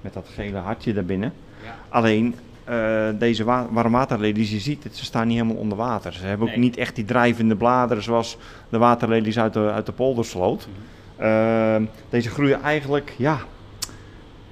met 0.00 0.12
dat 0.12 0.26
gele 0.34 0.58
hartje 0.58 0.92
daarbinnen. 0.92 1.32
Ja. 1.64 1.74
Alleen, 1.88 2.34
eh, 2.64 3.08
deze 3.18 3.44
wa 3.44 3.66
warmwaterlelies, 3.70 4.50
je 4.50 4.58
ziet 4.58 4.84
het, 4.84 4.96
ze 4.96 5.04
staan 5.04 5.26
niet 5.26 5.36
helemaal 5.36 5.62
onder 5.62 5.78
water. 5.78 6.12
Ze 6.12 6.26
hebben 6.26 6.46
ook 6.46 6.52
Nee. 6.52 6.62
niet 6.62 6.76
echt 6.76 6.94
die 6.94 7.04
drijvende 7.04 7.56
bladeren 7.56 8.02
zoals 8.02 8.36
de 8.68 8.78
waterlelies 8.78 9.38
uit 9.38 9.52
de, 9.52 9.70
uit 9.70 9.86
de 9.86 9.92
poldersloot. 9.92 10.68
Mhm. 10.68 11.26
Eh, 11.26 11.76
deze 12.08 12.30
groeien 12.30 12.62
eigenlijk, 12.62 13.14
ja, 13.18 13.38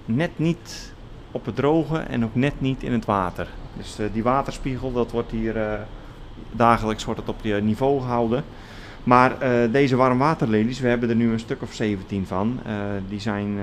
net 0.04 0.30
niet 0.36 0.92
op 1.30 1.44
het 1.46 1.56
droge 1.56 1.98
en 1.98 2.24
ook 2.24 2.34
net 2.34 2.60
niet 2.60 2.82
in 2.82 2.92
het 2.92 3.04
water. 3.04 3.48
Dus 3.76 3.98
eh, 3.98 4.06
die 4.12 4.22
waterspiegel, 4.22 4.92
dat 4.92 5.10
wordt 5.10 5.30
hier 5.30 5.56
eh, 5.56 5.80
dagelijks 6.52 7.04
wordt 7.04 7.20
het 7.20 7.28
op 7.28 7.38
je 7.42 7.54
niveau 7.54 8.00
gehouden. 8.00 8.44
Maar 9.04 9.32
deze 9.70 9.96
warmwaterlelies, 9.96 10.80
we 10.80 10.88
hebben 10.88 11.08
er 11.08 11.16
nu 11.16 11.32
een 11.32 11.38
stuk 11.38 11.62
of 11.62 11.72
17 11.72 12.26
van, 12.26 12.60
die 13.08 13.20
zijn 13.20 13.58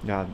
ja, 0.00 0.26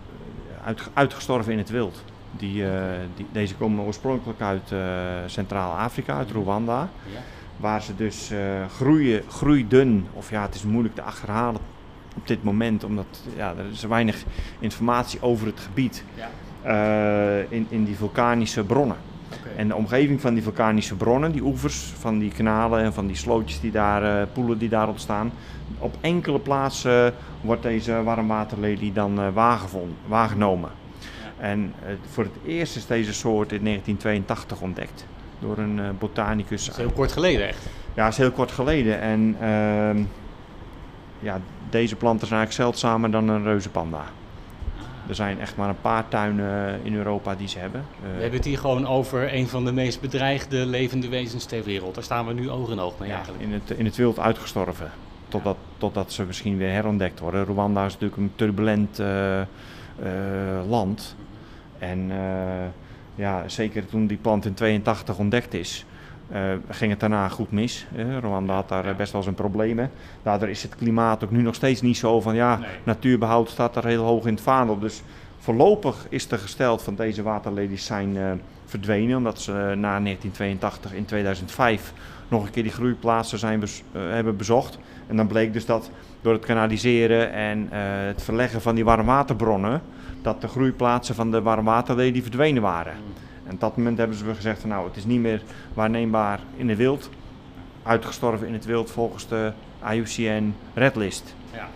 uit, 0.64 0.88
uitgestorven 0.92 1.52
in 1.52 1.58
het 1.58 1.70
wild. 1.70 2.02
Die, 2.36 2.66
eh, 2.66 2.82
die, 3.16 3.26
deze 3.32 3.54
komen 3.54 3.84
oorspronkelijk 3.84 4.40
uit 4.40 4.72
eh, 4.72 4.78
Centraal-Afrika, 5.26 6.16
uit 6.16 6.30
Rwanda. 6.30 6.88
Ja. 7.12 7.20
waar 7.56 7.82
ze 7.82 7.96
dus 7.96 8.30
eh, 8.30 8.38
groeien, 8.74 9.22
groeidun, 9.28 10.06
of 10.12 10.30
ja, 10.30 10.42
het 10.42 10.54
is 10.54 10.62
moeilijk 10.64 10.94
te 10.94 11.02
achterhalen 11.02 11.60
op 12.16 12.26
dit 12.26 12.44
moment, 12.44 12.84
omdat 12.84 13.22
ja, 13.36 13.54
er 13.58 13.70
is 13.72 13.82
weinig 13.82 14.24
informatie 14.58 15.22
over 15.22 15.46
het 15.46 15.60
gebied 15.60 16.04
Ja. 16.14 16.28
in, 17.48 17.66
in 17.68 17.84
die 17.84 17.96
vulkanische 17.96 18.64
bronnen. 18.64 18.96
En 19.56 19.68
de 19.68 19.74
omgeving 19.74 20.20
van 20.20 20.34
die 20.34 20.42
vulkanische 20.42 20.94
bronnen, 20.94 21.32
die 21.32 21.42
oevers 21.42 21.92
van 21.98 22.18
die 22.18 22.30
kanalen 22.30 22.82
en 22.82 22.92
van 22.92 23.06
die 23.06 23.16
slootjes 23.16 23.60
die 23.60 23.70
daar, 23.70 24.26
poelen 24.26 24.58
die 24.58 24.68
daar 24.68 24.88
ontstaan. 24.88 25.32
Op 25.78 25.96
enkele 26.00 26.38
plaatsen 26.38 27.14
wordt 27.40 27.62
deze 27.62 28.02
warmwaterlelie 28.02 28.92
dan 28.92 29.32
waargenomen. 30.08 30.70
En 31.40 31.74
eh, 31.84 31.92
voor 32.10 32.24
het 32.24 32.32
eerst 32.46 32.76
is 32.76 32.86
deze 32.86 33.12
soort 33.12 33.52
in 33.52 33.64
1982 33.64 34.60
ontdekt 34.60 35.06
door 35.38 35.58
een 35.58 35.78
eh, 35.78 35.88
botanicus. 35.98 36.64
Dat 36.64 36.74
is 36.74 36.80
heel 36.82 36.92
kort 36.92 37.12
geleden 37.12 37.48
echt. 37.48 37.66
Ja, 37.94 38.02
dat 38.04 38.12
is 38.12 38.18
heel 38.18 38.30
kort 38.30 38.50
geleden. 38.50 39.00
En 39.00 39.36
ehm, 39.40 40.02
ja, 41.18 41.40
deze 41.70 41.96
planten 41.96 42.26
zijn 42.26 42.40
eigenlijk 42.40 42.70
zeldzamer 42.70 43.10
dan 43.10 43.28
een 43.28 43.42
reuzenpanda. 43.42 44.04
Er 45.08 45.14
zijn 45.16 45.40
echt 45.40 45.56
maar 45.56 45.68
een 45.68 45.80
paar 45.80 46.08
tuinen 46.08 46.80
in 46.82 46.94
Europa 46.94 47.34
die 47.34 47.48
ze 47.48 47.58
hebben. 47.58 47.80
Eh, 47.80 48.06
We 48.14 48.20
hebben 48.20 48.38
het 48.38 48.44
hier 48.44 48.58
gewoon 48.58 48.86
over 48.86 49.34
een 49.34 49.48
van 49.48 49.64
de 49.64 49.72
meest 49.72 50.00
bedreigde 50.00 50.66
levende 50.66 51.08
wezens 51.08 51.44
ter 51.44 51.64
wereld. 51.64 51.94
Daar 51.94 52.04
staan 52.04 52.26
we 52.26 52.32
nu 52.32 52.50
oog 52.50 52.70
in 52.70 52.80
oog 52.80 52.98
mee 52.98 53.08
ja, 53.08 53.14
eigenlijk. 53.14 53.44
in, 53.44 53.52
het, 53.52 53.70
in 53.70 53.84
het 53.84 53.96
wild 53.96 54.18
uitgestorven. 54.18 54.90
Totdat, 55.28 55.56
totdat 55.78 56.12
ze 56.12 56.24
misschien 56.24 56.56
weer 56.56 56.70
herontdekt 56.70 57.20
worden. 57.20 57.44
Rwanda 57.44 57.84
is 57.84 57.92
natuurlijk 57.92 58.20
een 58.20 58.32
turbulent 58.34 58.98
eh, 58.98 59.40
eh, 59.40 59.46
land. 60.68 61.16
En 61.80 62.10
eh, 62.10 62.16
ja, 63.14 63.48
zeker 63.48 63.86
toen 63.86 64.06
die 64.06 64.16
plant 64.16 64.44
in 64.44 64.54
82 64.54 65.18
ontdekt 65.18 65.54
is, 65.54 65.84
eh, 66.30 66.40
ging 66.68 66.90
het 66.90 67.00
daarna 67.00 67.28
goed 67.28 67.50
mis. 67.50 67.86
Eh, 67.96 68.18
Rwanda 68.18 68.54
had 68.54 68.68
daar 68.68 68.84
eh, 68.86 68.96
best 68.96 69.12
wel 69.12 69.22
zijn 69.22 69.34
problemen. 69.34 69.90
Daardoor 70.22 70.48
is 70.48 70.62
het 70.62 70.74
klimaat 70.74 71.24
ook 71.24 71.30
nu 71.30 71.42
nog 71.42 71.54
steeds 71.54 71.80
niet 71.80 71.96
zo 71.96 72.20
van 72.20 72.34
ja, 72.34 72.56
Nee. 72.56 72.68
natuurbehoud 72.84 73.48
staat 73.50 73.76
er 73.76 73.86
heel 73.86 74.04
hoog 74.04 74.26
in 74.26 74.34
het 74.34 74.42
vaandel. 74.42 74.78
Dus 74.78 75.02
voorlopig 75.38 76.06
is 76.08 76.30
er 76.30 76.38
gesteld 76.38 76.82
van 76.82 76.94
deze 76.94 77.22
waterlelies 77.22 77.84
zijn 77.84 78.40
verdwenen. 78.66 79.16
Omdat 79.16 79.40
ze 79.40 79.52
na 79.52 80.00
1982 80.00 80.92
in 80.92 81.04
2005 81.04 81.92
nog 82.28 82.44
een 82.44 82.50
keer 82.50 82.62
die 82.62 82.72
groeiplaatsen 82.72 83.38
zijn 83.38 83.62
hebben 83.92 84.36
bezocht. 84.36 84.78
En 85.06 85.16
dan 85.16 85.26
bleek 85.26 85.52
dus 85.52 85.66
dat 85.66 85.90
door 86.20 86.32
het 86.32 86.44
kanaliseren 86.44 87.32
en 87.32 87.68
het 88.06 88.22
verleggen 88.22 88.60
van 88.60 88.74
die 88.74 88.84
warmwaterbronnen, 88.84 89.82
dat 90.22 90.40
de 90.40 90.48
groeiplaatsen 90.48 91.14
van 91.14 91.30
de 91.30 91.42
warmwaterlelie 91.42 92.22
verdwenen 92.22 92.62
waren. 92.62 92.92
En 93.46 93.52
op 93.52 93.60
dat 93.60 93.76
moment 93.76 93.98
hebben 93.98 94.16
ze 94.16 94.24
gezegd 94.34 94.60
van 94.60 94.70
nou, 94.70 94.86
het 94.86 94.96
is 94.96 95.04
niet 95.04 95.20
meer 95.20 95.42
waarneembaar 95.74 96.40
in 96.56 96.68
het 96.68 96.78
wild. 96.78 97.10
Uitgestorven 97.82 98.46
in 98.46 98.52
het 98.52 98.64
wild 98.64 98.90
volgens 98.90 99.28
de 99.28 99.52
IUCN 99.92 100.54
Redlist. 100.74 101.34
Ja. 101.52 101.68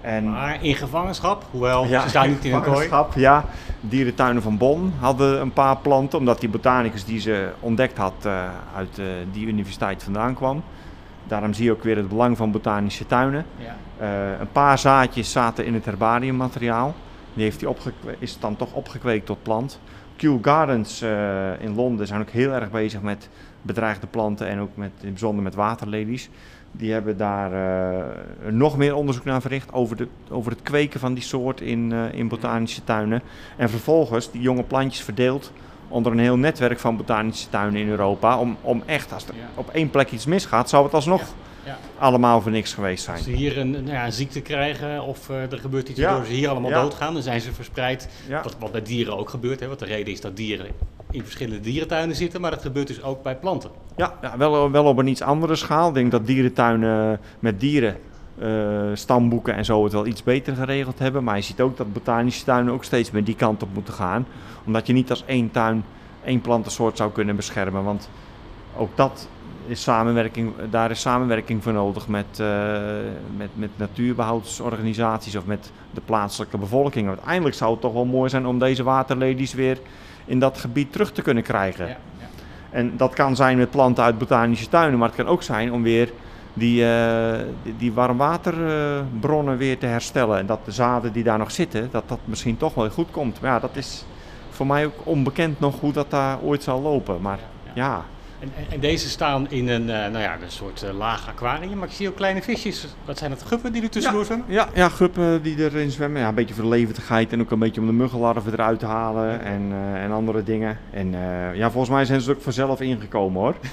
En 0.00 0.30
Maar 0.30 0.64
in 0.64 0.74
gevangenschap, 0.74 1.44
hoewel 1.50 1.84
ja, 1.86 2.02
ze 2.02 2.08
staan 2.08 2.28
niet 2.28 2.44
in 2.44 2.52
een 2.52 2.62
kooi. 2.62 2.64
gevangenschap, 2.64 3.14
Ja, 3.14 3.44
dierentuinen 3.80 4.42
van 4.42 4.58
Bonn 4.58 4.92
hadden 4.98 5.40
een 5.40 5.52
paar 5.52 5.76
planten, 5.76 6.18
omdat 6.18 6.40
die 6.40 6.48
botanicus 6.48 7.04
die 7.04 7.20
ze 7.20 7.48
ontdekt 7.60 7.98
had 7.98 8.12
eh, 8.22 8.44
uit 8.76 8.98
eh, 8.98 9.04
die 9.32 9.46
universiteit 9.46 10.02
vandaan 10.02 10.34
kwam. 10.34 10.62
Daarom 11.26 11.52
zie 11.52 11.64
je 11.64 11.72
ook 11.72 11.82
weer 11.82 11.96
het 11.96 12.08
belang 12.08 12.36
van 12.36 12.50
botanische 12.50 13.06
tuinen. 13.06 13.44
Ja. 13.56 13.76
Eh, 13.98 14.40
een 14.40 14.52
paar 14.52 14.78
zaadjes 14.78 15.32
zaten 15.32 15.64
in 15.64 15.74
het 15.74 15.84
herbariummateriaal. 15.84 16.94
Die 17.38 17.46
heeft 17.46 17.66
opgekwe- 17.66 18.16
is 18.18 18.38
dan 18.38 18.56
toch 18.56 18.72
opgekweekt 18.72 19.26
tot 19.26 19.42
plant. 19.42 19.80
Kew 20.16 20.38
Gardens 20.42 21.02
eh, 21.02 21.60
in 21.60 21.74
Londen 21.74 22.06
zijn 22.06 22.20
ook 22.20 22.30
heel 22.30 22.52
erg 22.52 22.70
bezig 22.70 23.00
met 23.02 23.28
bedreigde 23.62 24.06
planten 24.06 24.48
en 24.48 24.58
ook 24.60 24.70
met, 24.74 24.90
in 24.90 25.00
het 25.04 25.08
bijzonder 25.10 25.42
met 25.42 25.54
waterlelies. 25.54 26.30
Die 26.72 26.92
hebben 26.92 27.16
daar 27.16 27.52
eh, 27.52 28.52
nog 28.52 28.76
meer 28.76 28.94
onderzoek 28.94 29.24
naar 29.24 29.40
verricht 29.40 29.72
over, 29.72 29.96
de, 29.96 30.08
over 30.30 30.50
het 30.52 30.62
kweken 30.62 31.00
van 31.00 31.14
die 31.14 31.22
soort 31.22 31.60
in, 31.60 31.92
eh, 31.92 32.18
in 32.18 32.28
botanische 32.28 32.84
tuinen. 32.84 33.22
En 33.56 33.70
vervolgens 33.70 34.30
die 34.30 34.40
jonge 34.40 34.62
plantjes 34.62 35.04
verdeeld 35.04 35.52
onder 35.88 36.12
een 36.12 36.18
heel 36.18 36.36
netwerk 36.36 36.78
van 36.78 36.96
botanische 36.96 37.48
tuinen 37.48 37.80
in 37.80 37.88
Europa. 37.88 38.38
Om, 38.38 38.56
om 38.60 38.82
echt, 38.86 39.12
als 39.12 39.26
er 39.28 39.34
Ja. 39.34 39.40
op 39.54 39.68
één 39.70 39.90
plek 39.90 40.10
iets 40.10 40.26
misgaat, 40.26 40.68
zou 40.68 40.84
het 40.84 40.94
alsnog 40.94 41.20
Ja. 41.20 41.26
Allemaal 41.98 42.40
voor 42.40 42.50
niks 42.50 42.74
geweest 42.74 43.04
zijn. 43.04 43.16
Als 43.16 43.24
ze 43.26 43.30
hier 43.32 43.58
een, 43.58 43.70
nou 43.70 43.90
ja, 43.90 44.04
een 44.04 44.12
ziekte 44.12 44.40
krijgen 44.40 45.02
of 45.02 45.30
eh, 45.30 45.52
er 45.52 45.58
gebeurt 45.58 45.88
iets 45.88 45.98
Ja. 45.98 46.06
waardoor 46.08 46.26
ze 46.26 46.32
hier 46.32 46.48
allemaal 46.48 46.70
Ja. 46.70 46.82
doodgaan, 46.82 47.12
dan 47.12 47.22
zijn 47.22 47.40
ze 47.40 47.52
verspreid. 47.52 48.08
Ja. 48.28 48.42
Wat, 48.42 48.56
wat 48.58 48.72
bij 48.72 48.82
dieren 48.82 49.16
ook 49.18 49.30
gebeurt. 49.30 49.60
Hè? 49.60 49.68
Wat 49.68 49.78
de 49.78 49.84
reden 49.84 50.12
is 50.12 50.20
dat 50.20 50.36
dieren 50.36 50.66
in 51.10 51.22
verschillende 51.22 51.60
dierentuinen 51.60 52.16
zitten, 52.16 52.40
maar 52.40 52.50
dat 52.50 52.62
gebeurt 52.62 52.86
dus 52.86 53.02
ook 53.02 53.22
bij 53.22 53.36
planten. 53.36 53.70
Ja, 53.96 54.14
ja 54.22 54.36
wel, 54.36 54.70
wel 54.70 54.84
op 54.84 54.98
een 54.98 55.06
iets 55.06 55.22
andere 55.22 55.56
schaal. 55.56 55.88
Ik 55.88 55.94
denk 55.94 56.10
dat 56.10 56.26
dierentuinen 56.26 57.20
met 57.38 57.60
dieren, 57.60 57.96
eh, 58.38 58.50
stamboeken 58.94 59.54
en 59.54 59.64
zo 59.64 59.84
het 59.84 59.92
wel 59.92 60.06
iets 60.06 60.22
beter 60.22 60.54
geregeld 60.54 60.98
hebben. 60.98 61.24
Maar 61.24 61.36
je 61.36 61.42
ziet 61.42 61.60
ook 61.60 61.76
dat 61.76 61.92
botanische 61.92 62.44
tuinen 62.44 62.72
ook 62.72 62.84
steeds 62.84 63.10
meer 63.10 63.24
die 63.24 63.36
kant 63.36 63.62
op 63.62 63.68
moeten 63.74 63.94
gaan. 63.94 64.26
Omdat 64.66 64.86
je 64.86 64.92
niet 64.92 65.10
als 65.10 65.24
één 65.26 65.50
tuin 65.50 65.84
één 66.24 66.40
plantensoort 66.40 66.96
zou 66.96 67.10
kunnen 67.12 67.36
beschermen. 67.36 67.84
Want 67.84 68.08
ook 68.76 68.96
dat 68.96 69.28
is 69.68 69.82
samenwerking, 69.82 70.52
daar 70.70 70.90
is 70.90 71.00
samenwerking 71.00 71.62
voor 71.62 71.72
nodig 71.72 72.08
met, 72.08 72.40
eh, 72.40 72.46
met, 73.36 73.48
met 73.54 73.70
natuurbehoudsorganisaties 73.76 75.36
of 75.36 75.46
met 75.46 75.70
de 75.90 76.00
plaatselijke 76.00 76.58
bevolking. 76.58 77.08
Uiteindelijk 77.08 77.56
zou 77.56 77.70
het 77.70 77.80
toch 77.80 77.92
wel 77.92 78.04
mooi 78.04 78.30
zijn 78.30 78.46
om 78.46 78.58
deze 78.58 78.82
waterlelies 78.82 79.54
weer 79.54 79.78
in 80.24 80.38
dat 80.38 80.58
gebied 80.58 80.92
terug 80.92 81.12
te 81.12 81.22
kunnen 81.22 81.42
krijgen. 81.42 81.96
En 82.70 82.96
dat 82.96 83.14
kan 83.14 83.36
zijn 83.36 83.58
met 83.58 83.70
planten 83.70 84.04
uit 84.04 84.18
botanische 84.18 84.68
tuinen, 84.68 84.98
maar 84.98 85.08
het 85.08 85.16
kan 85.16 85.26
ook 85.26 85.42
zijn 85.42 85.72
om 85.72 85.82
weer 85.82 86.12
die, 86.52 86.84
eh, 86.84 87.38
die, 87.62 87.76
die 87.76 87.92
warmwaterbronnen 87.92 89.56
weer 89.56 89.78
te 89.78 89.86
herstellen. 89.86 90.38
En 90.38 90.46
dat 90.46 90.64
de 90.64 90.72
zaden 90.72 91.12
die 91.12 91.24
daar 91.24 91.38
nog 91.38 91.50
zitten, 91.50 91.88
dat 91.90 92.08
dat 92.08 92.18
misschien 92.24 92.56
toch 92.56 92.74
wel 92.74 92.90
goed 92.90 93.10
komt. 93.10 93.40
Maar 93.40 93.50
ja, 93.50 93.58
dat 93.58 93.76
is 93.76 94.04
voor 94.50 94.66
mij 94.66 94.86
ook 94.86 95.00
onbekend 95.02 95.60
nog 95.60 95.80
hoe 95.80 95.92
dat 95.92 96.10
daar 96.10 96.38
ooit 96.40 96.62
zal 96.62 96.82
lopen. 96.82 97.20
Maar 97.20 97.38
ja, 97.74 98.04
en- 98.40 98.52
en 98.70 98.80
deze 98.80 99.08
staan 99.08 99.50
in 99.50 99.68
een, 99.68 99.90
eh, 99.90 99.96
nou 99.96 100.18
ja, 100.18 100.34
een 100.42 100.50
soort 100.50 100.82
eh, 100.82 100.96
laag 100.96 101.28
aquarium, 101.28 101.78
maar 101.78 101.88
ik 101.88 101.94
zie 101.94 102.08
ook 102.08 102.16
kleine 102.16 102.42
visjes. 102.42 102.86
Wat 103.04 103.18
zijn 103.18 103.30
dat, 103.30 103.42
guppen 103.42 103.72
die 103.72 103.82
er 103.82 103.90
tussendoor 103.90 104.24
zwemmen? 104.24 104.46
ja, 104.48 104.68
ja 104.74 104.88
guppen 104.88 105.42
die 105.42 105.56
erin 105.64 105.90
zwemmen. 105.90 106.20
Ja, 106.20 106.28
een 106.28 106.34
beetje 106.34 106.54
voor 106.54 106.62
de 106.62 106.68
levendigheid 106.70 107.32
en 107.32 107.40
ook 107.40 107.50
een 107.50 107.58
beetje 107.58 107.80
om 107.80 107.86
de 107.86 107.92
muggenlarven 107.92 108.52
eruit 108.52 108.78
te 108.78 108.86
halen 108.86 109.40
en, 109.40 109.68
eh, 109.72 110.02
en 110.04 110.10
andere 110.12 110.42
dingen. 110.42 110.78
En 110.90 111.10
ja, 111.54 111.70
volgens 111.70 111.92
mij 111.92 112.04
zijn 112.04 112.20
ze 112.20 112.30
ook 112.30 112.42
vanzelf 112.42 112.80
ingekomen 112.80 113.40
hoor. 113.40 113.54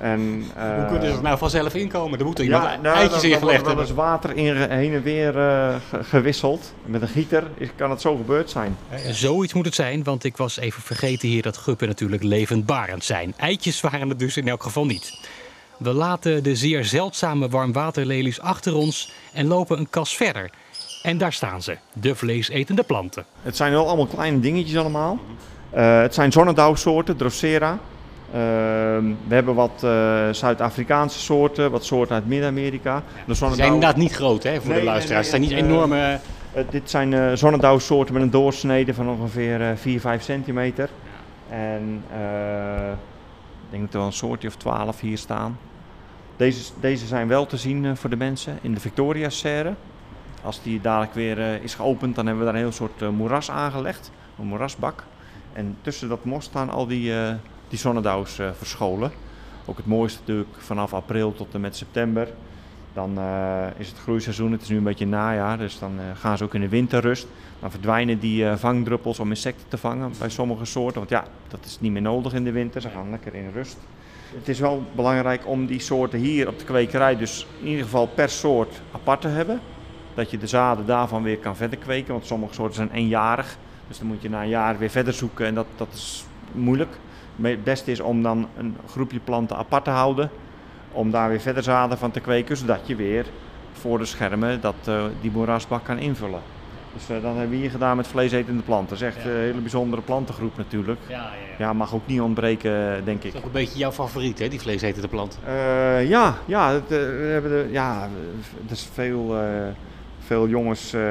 En, 0.00 0.44
Hoe 0.54 0.62
eh, 0.64 0.88
kunnen 0.90 1.10
ze 1.10 1.16
er 1.16 1.22
nou 1.22 1.38
vanzelf 1.38 1.74
inkomen? 1.74 2.18
Er 2.18 2.24
moeten 2.24 2.44
iemand 2.44 2.64
Ja, 2.64 2.76
nou, 2.82 2.96
eitjes 2.96 3.22
wordt 3.28 3.40
wel 3.44 3.52
hebben. 3.52 3.78
eens 3.78 3.90
water 3.90 4.36
in, 4.36 4.56
heen 4.56 4.92
en 4.94 5.02
weer 5.02 5.38
eh, 5.38 5.74
ge- 5.88 6.04
gewisseld. 6.04 6.72
Met 6.84 7.02
een 7.02 7.08
gieter 7.08 7.44
is, 7.56 7.68
kan 7.76 7.90
het 7.90 8.00
zo 8.00 8.16
gebeurd 8.16 8.50
zijn. 8.50 8.76
Zoiets 9.10 9.52
moet 9.52 9.64
het 9.64 9.74
zijn, 9.74 10.02
want 10.04 10.24
ik 10.24 10.36
was 10.36 10.58
even 10.58 10.82
vergeten 10.82 11.28
hier 11.28 11.42
dat 11.42 11.56
guppen 11.56 11.88
natuurlijk 11.88 12.22
levendbarend 12.22 13.04
zijn. 13.04 13.34
Eitjes 13.36 13.80
waren 13.80 14.08
het 14.08 14.18
dus 14.18 14.36
in 14.36 14.48
elk 14.48 14.62
geval 14.62 14.86
niet. 14.86 15.20
We 15.78 15.92
laten 15.92 16.42
de 16.42 16.56
zeer 16.56 16.84
zeldzame 16.84 17.48
warmwaterlelies 17.48 18.40
achter 18.40 18.74
ons 18.74 19.12
en 19.32 19.46
lopen 19.46 19.78
een 19.78 19.90
kas 19.90 20.16
verder. 20.16 20.50
En 21.02 21.18
daar 21.18 21.32
staan 21.32 21.62
ze, 21.62 21.76
de 21.92 22.14
vleesetende 22.14 22.82
planten. 22.82 23.24
Het 23.42 23.56
zijn 23.56 23.72
wel 23.72 23.86
allemaal 23.86 24.06
kleine 24.06 24.40
dingetjes 24.40 24.76
allemaal. 24.78 25.18
Eh, 25.70 26.00
het 26.00 26.14
zijn 26.14 26.32
zonnedauwsoorten, 26.32 27.16
Drosera. 27.16 27.78
Ehm, 28.32 29.04
we 29.26 29.34
hebben 29.34 29.54
wat 29.54 29.82
eh, 29.84 30.28
Zuid-Afrikaanse 30.30 31.18
soorten, 31.18 31.70
wat 31.70 31.84
soorten 31.84 32.14
uit 32.14 32.26
Midden-Amerika. 32.26 33.02
De 33.26 33.34
Ze 33.34 33.46
zijn 33.54 33.66
inderdaad 33.66 33.96
niet 33.96 34.12
groot 34.12 34.42
hè, 34.42 34.60
voor 34.60 34.70
Nee, 34.70 34.78
de 34.78 34.84
luisteraars. 34.84 35.30
nee, 35.30 35.40
het 35.40 35.50
zijn 35.50 35.60
niet 35.60 35.70
eh, 35.70 35.74
enorme... 35.76 36.18
Eh, 36.52 36.64
dit 36.70 36.90
zijn 36.90 37.12
eh 37.14 37.32
zonnedauwsoorten 37.34 38.14
met 38.14 38.22
een 38.22 38.30
doorsnede 38.30 38.94
van 38.94 39.08
ongeveer 39.08 39.60
eh 39.60 39.76
4, 39.76 40.00
5 40.00 40.22
centimeter. 40.22 40.88
En 41.50 42.02
eh, 42.12 42.90
ik 42.90 43.70
denk 43.70 43.82
dat 43.82 43.92
er 43.92 43.98
wel 43.98 44.06
een 44.06 44.12
soortje 44.12 44.48
of 44.48 44.56
12 44.56 45.00
hier 45.00 45.18
staan. 45.18 45.58
Deze, 46.36 46.72
deze 46.80 47.06
zijn 47.06 47.28
wel 47.28 47.46
te 47.46 47.56
zien 47.56 47.84
eh, 47.84 47.90
voor 47.94 48.10
de 48.10 48.16
mensen 48.16 48.58
in 48.62 48.74
de 48.74 48.80
Victoria 48.80 49.28
Serre. 49.28 49.74
Als 50.42 50.62
die 50.62 50.80
dadelijk 50.80 51.14
weer 51.14 51.38
eh, 51.40 51.54
is 51.62 51.74
geopend, 51.74 52.14
dan 52.14 52.26
hebben 52.26 52.44
we 52.44 52.50
daar 52.50 52.60
een 52.60 52.66
heel 52.66 52.76
soort 52.76 53.02
eh, 53.02 53.08
moeras 53.08 53.50
aangelegd. 53.50 54.10
Een 54.38 54.46
moerasbak. 54.46 55.04
En 55.52 55.76
tussen 55.82 56.08
dat 56.08 56.24
mos 56.24 56.44
staan 56.44 56.70
al 56.70 56.86
die, 56.86 57.14
eh 57.20 57.34
die 57.68 57.78
zonnedauws 57.78 58.38
eh, 58.38 58.48
verscholen. 58.52 59.10
Ook 59.64 59.76
het 59.76 59.86
mooiste 59.86 60.18
natuurlijk 60.20 60.56
vanaf 60.58 60.94
april 60.94 61.34
tot 61.34 61.54
en 61.54 61.60
met 61.60 61.76
september. 61.76 62.28
Dan 62.92 63.18
eh, 63.18 63.66
is 63.76 63.88
het 63.88 63.98
groeiseizoen, 63.98 64.52
het 64.52 64.62
is 64.62 64.68
nu 64.68 64.76
een 64.76 64.82
beetje 64.82 65.06
najaar, 65.06 65.58
dus 65.58 65.78
dan 65.78 65.92
eh, 65.98 66.04
gaan 66.20 66.36
ze 66.36 66.44
ook 66.44 66.54
in 66.54 66.60
de 66.60 66.68
winterrust. 66.68 67.26
Dan 67.60 67.70
verdwijnen 67.70 68.18
die 68.18 68.46
vangdruppels 68.46 69.18
om 69.18 69.28
insecten 69.28 69.68
te 69.68 69.78
vangen 69.78 70.12
bij 70.18 70.28
sommige 70.28 70.64
soorten. 70.64 70.98
Want 70.98 71.10
ja, 71.10 71.24
dat 71.48 71.64
is 71.64 71.80
niet 71.80 71.92
meer 71.92 72.02
nodig 72.02 72.32
in 72.32 72.44
de 72.44 72.52
winter, 72.52 72.80
ze 72.80 72.88
gaan 72.88 73.10
lekker 73.10 73.34
in 73.34 73.50
rust. 73.54 73.76
Het 74.34 74.48
is 74.48 74.60
wel 74.60 74.82
belangrijk 74.94 75.46
om 75.46 75.66
die 75.66 75.80
soorten 75.80 76.18
hier 76.18 76.48
op 76.48 76.58
de 76.58 76.64
kwekerij 76.64 77.16
dus 77.16 77.46
in 77.60 77.66
ieder 77.66 77.84
geval 77.84 78.06
per 78.06 78.28
soort 78.28 78.80
apart 78.92 79.20
te 79.20 79.28
hebben. 79.28 79.60
Dat 80.14 80.30
je 80.30 80.38
de 80.38 80.46
zaden 80.46 80.86
daarvan 80.86 81.22
weer 81.22 81.38
kan 81.38 81.56
verder 81.56 81.78
kweken, 81.78 82.12
want 82.12 82.26
sommige 82.26 82.54
soorten 82.54 82.74
zijn 82.74 82.90
eenjarig. 82.90 83.56
Dus 83.88 83.98
dan 83.98 84.06
moet 84.06 84.22
je 84.22 84.30
na 84.30 84.42
een 84.42 84.48
jaar 84.48 84.78
weer 84.78 84.90
verder 84.90 85.12
zoeken 85.12 85.46
en 85.46 85.54
dat, 85.54 85.66
dat 85.76 85.88
is 85.92 86.24
moeilijk. 86.52 86.98
Maar 87.38 87.50
Het 87.50 87.64
beste 87.64 87.90
is 87.90 88.00
om 88.00 88.22
dan 88.22 88.48
een 88.56 88.76
groepje 88.90 89.20
planten 89.20 89.56
apart 89.56 89.84
te 89.84 89.90
houden. 89.90 90.30
om 90.92 91.10
daar 91.10 91.28
weer 91.28 91.40
verder 91.40 91.62
zaden 91.62 91.98
van 91.98 92.10
te 92.10 92.20
kweken, 92.20 92.56
zodat 92.56 92.80
je 92.84 92.96
weer 92.96 93.26
voor 93.72 93.98
de 93.98 94.04
schermen 94.04 94.60
dat, 94.60 94.74
eh, 94.84 95.02
die 95.20 95.30
moerasbak 95.30 95.84
kan 95.84 95.98
invullen. 95.98 96.40
Dus 96.94 97.02
eh, 97.02 97.22
dat 97.22 97.32
hebben 97.32 97.50
we 97.50 97.56
hier 97.56 97.70
gedaan 97.70 97.96
met 97.96 98.06
vleesetende 98.06 98.62
planten. 98.62 98.88
Dat 98.98 99.08
is 99.08 99.14
echt 99.14 99.24
Ja. 99.24 99.30
een 99.30 99.36
hele 99.36 99.60
bijzondere 99.60 100.02
plantengroep 100.02 100.56
natuurlijk. 100.56 101.00
Ja, 101.08 101.14
ja, 101.16 101.28
Ja, 101.58 101.72
mag 101.72 101.94
ook 101.94 102.06
niet 102.06 102.20
ontbreken, 102.20 103.04
denk 103.04 103.22
ik. 103.22 103.22
Dat 103.22 103.32
is 103.32 103.38
ook 103.38 103.44
een 103.44 103.52
beetje 103.52 103.78
jouw 103.78 103.92
favoriet, 103.92 104.38
hè, 104.38 104.48
die 104.48 104.60
vleesetende 104.60 105.08
plant. 105.08 105.38
Eh, 105.46 106.08
ja, 106.08 106.34
ja, 106.46 106.70
het, 106.72 106.82
eh, 106.82 106.88
we 106.98 107.28
hebben 107.32 107.50
de, 107.50 107.68
ja, 107.72 108.02
er 108.66 108.72
is 108.72 108.88
veel, 108.92 109.36
eh, 109.40 109.44
veel 110.18 110.48
jongens 110.48 110.92
eh, 110.92 111.02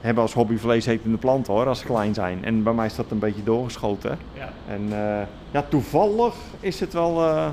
hebben 0.00 0.22
als 0.22 0.32
hobby 0.32 0.56
vleesetende 0.56 1.16
planten 1.16 1.52
hoor, 1.52 1.66
als 1.66 1.78
ze 1.78 1.86
klein 1.86 2.14
zijn. 2.14 2.44
En 2.44 2.62
bij 2.62 2.72
mij 2.72 2.86
is 2.86 2.96
dat 2.96 3.10
een 3.10 3.18
beetje 3.18 3.42
doorgeschoten. 3.42 4.18
Ja. 4.32 4.52
En 4.68 4.82
eh, 4.82 5.26
ja, 5.50 5.64
toevallig 5.68 6.34
is 6.60 6.80
het 6.80 6.92
wel 6.92 7.22
eh, 7.22 7.48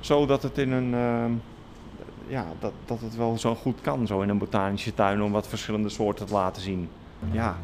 zo 0.00 0.26
dat 0.26 0.42
het 0.42 0.58
in 0.58 0.72
een, 0.72 0.94
ehm, 0.94 1.32
ja, 2.26 2.46
dat, 2.58 2.72
dat 2.84 3.00
het 3.00 3.16
wel 3.16 3.38
zo 3.38 3.54
goed 3.54 3.80
kan 3.80 4.06
zo 4.06 4.20
in 4.20 4.28
een 4.28 4.38
botanische 4.38 4.94
tuin 4.94 5.22
om 5.22 5.32
wat 5.32 5.48
verschillende 5.48 5.88
soorten 5.88 6.26
te 6.26 6.32
laten 6.32 6.62
zien. 6.62 6.88
Ja, 7.30 7.56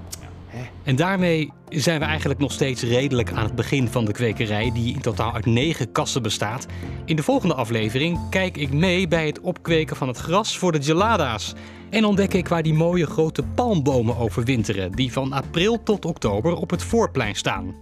En 0.82 0.96
daarmee 0.96 1.52
zijn 1.68 1.98
we 2.00 2.04
eigenlijk 2.04 2.40
nog 2.40 2.52
steeds 2.52 2.82
redelijk 2.82 3.32
aan 3.32 3.44
het 3.44 3.54
begin 3.54 3.88
van 3.88 4.04
de 4.04 4.12
kwekerij, 4.12 4.70
die 4.74 4.94
in 4.94 5.00
totaal 5.00 5.34
uit 5.34 5.46
negen 5.46 5.92
kassen 5.92 6.22
bestaat. 6.22 6.66
In 7.04 7.16
de 7.16 7.22
volgende 7.22 7.54
aflevering 7.54 8.28
kijk 8.30 8.56
ik 8.56 8.72
mee 8.72 9.08
bij 9.08 9.26
het 9.26 9.40
opkweken 9.40 9.96
van 9.96 10.08
het 10.08 10.18
gras 10.18 10.58
voor 10.58 10.72
de 10.72 10.82
gelada's. 10.82 11.54
En 11.94 12.04
ontdek 12.04 12.34
ik 12.34 12.48
waar 12.48 12.62
die 12.62 12.74
mooie 12.74 13.06
grote 13.06 13.42
palmbomen 13.42 14.16
overwinteren, 14.16 14.92
die 14.92 15.12
van 15.12 15.32
april 15.32 15.82
tot 15.82 16.04
oktober 16.04 16.54
op 16.54 16.70
het 16.70 16.82
voorplein 16.82 17.34
staan. 17.34 17.74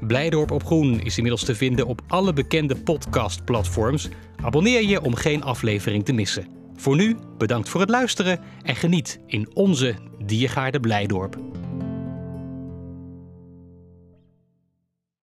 Blijdorp 0.00 0.50
op 0.50 0.64
Groen 0.64 1.00
is 1.00 1.16
inmiddels 1.16 1.44
te 1.44 1.54
vinden 1.54 1.86
op 1.86 2.00
alle 2.08 2.32
bekende 2.32 2.76
podcastplatforms. 2.76 4.08
Abonneer 4.42 4.82
je 4.82 5.02
om 5.02 5.14
geen 5.14 5.42
aflevering 5.42 6.04
te 6.04 6.12
missen. 6.12 6.48
Voor 6.76 6.96
nu, 6.96 7.16
bedankt 7.38 7.68
voor 7.68 7.80
het 7.80 7.90
luisteren 7.90 8.40
en 8.62 8.76
geniet 8.76 9.20
in 9.26 9.50
onze 9.54 9.94
Diergaarde 10.24 10.80
Blijdorp. 10.80 11.38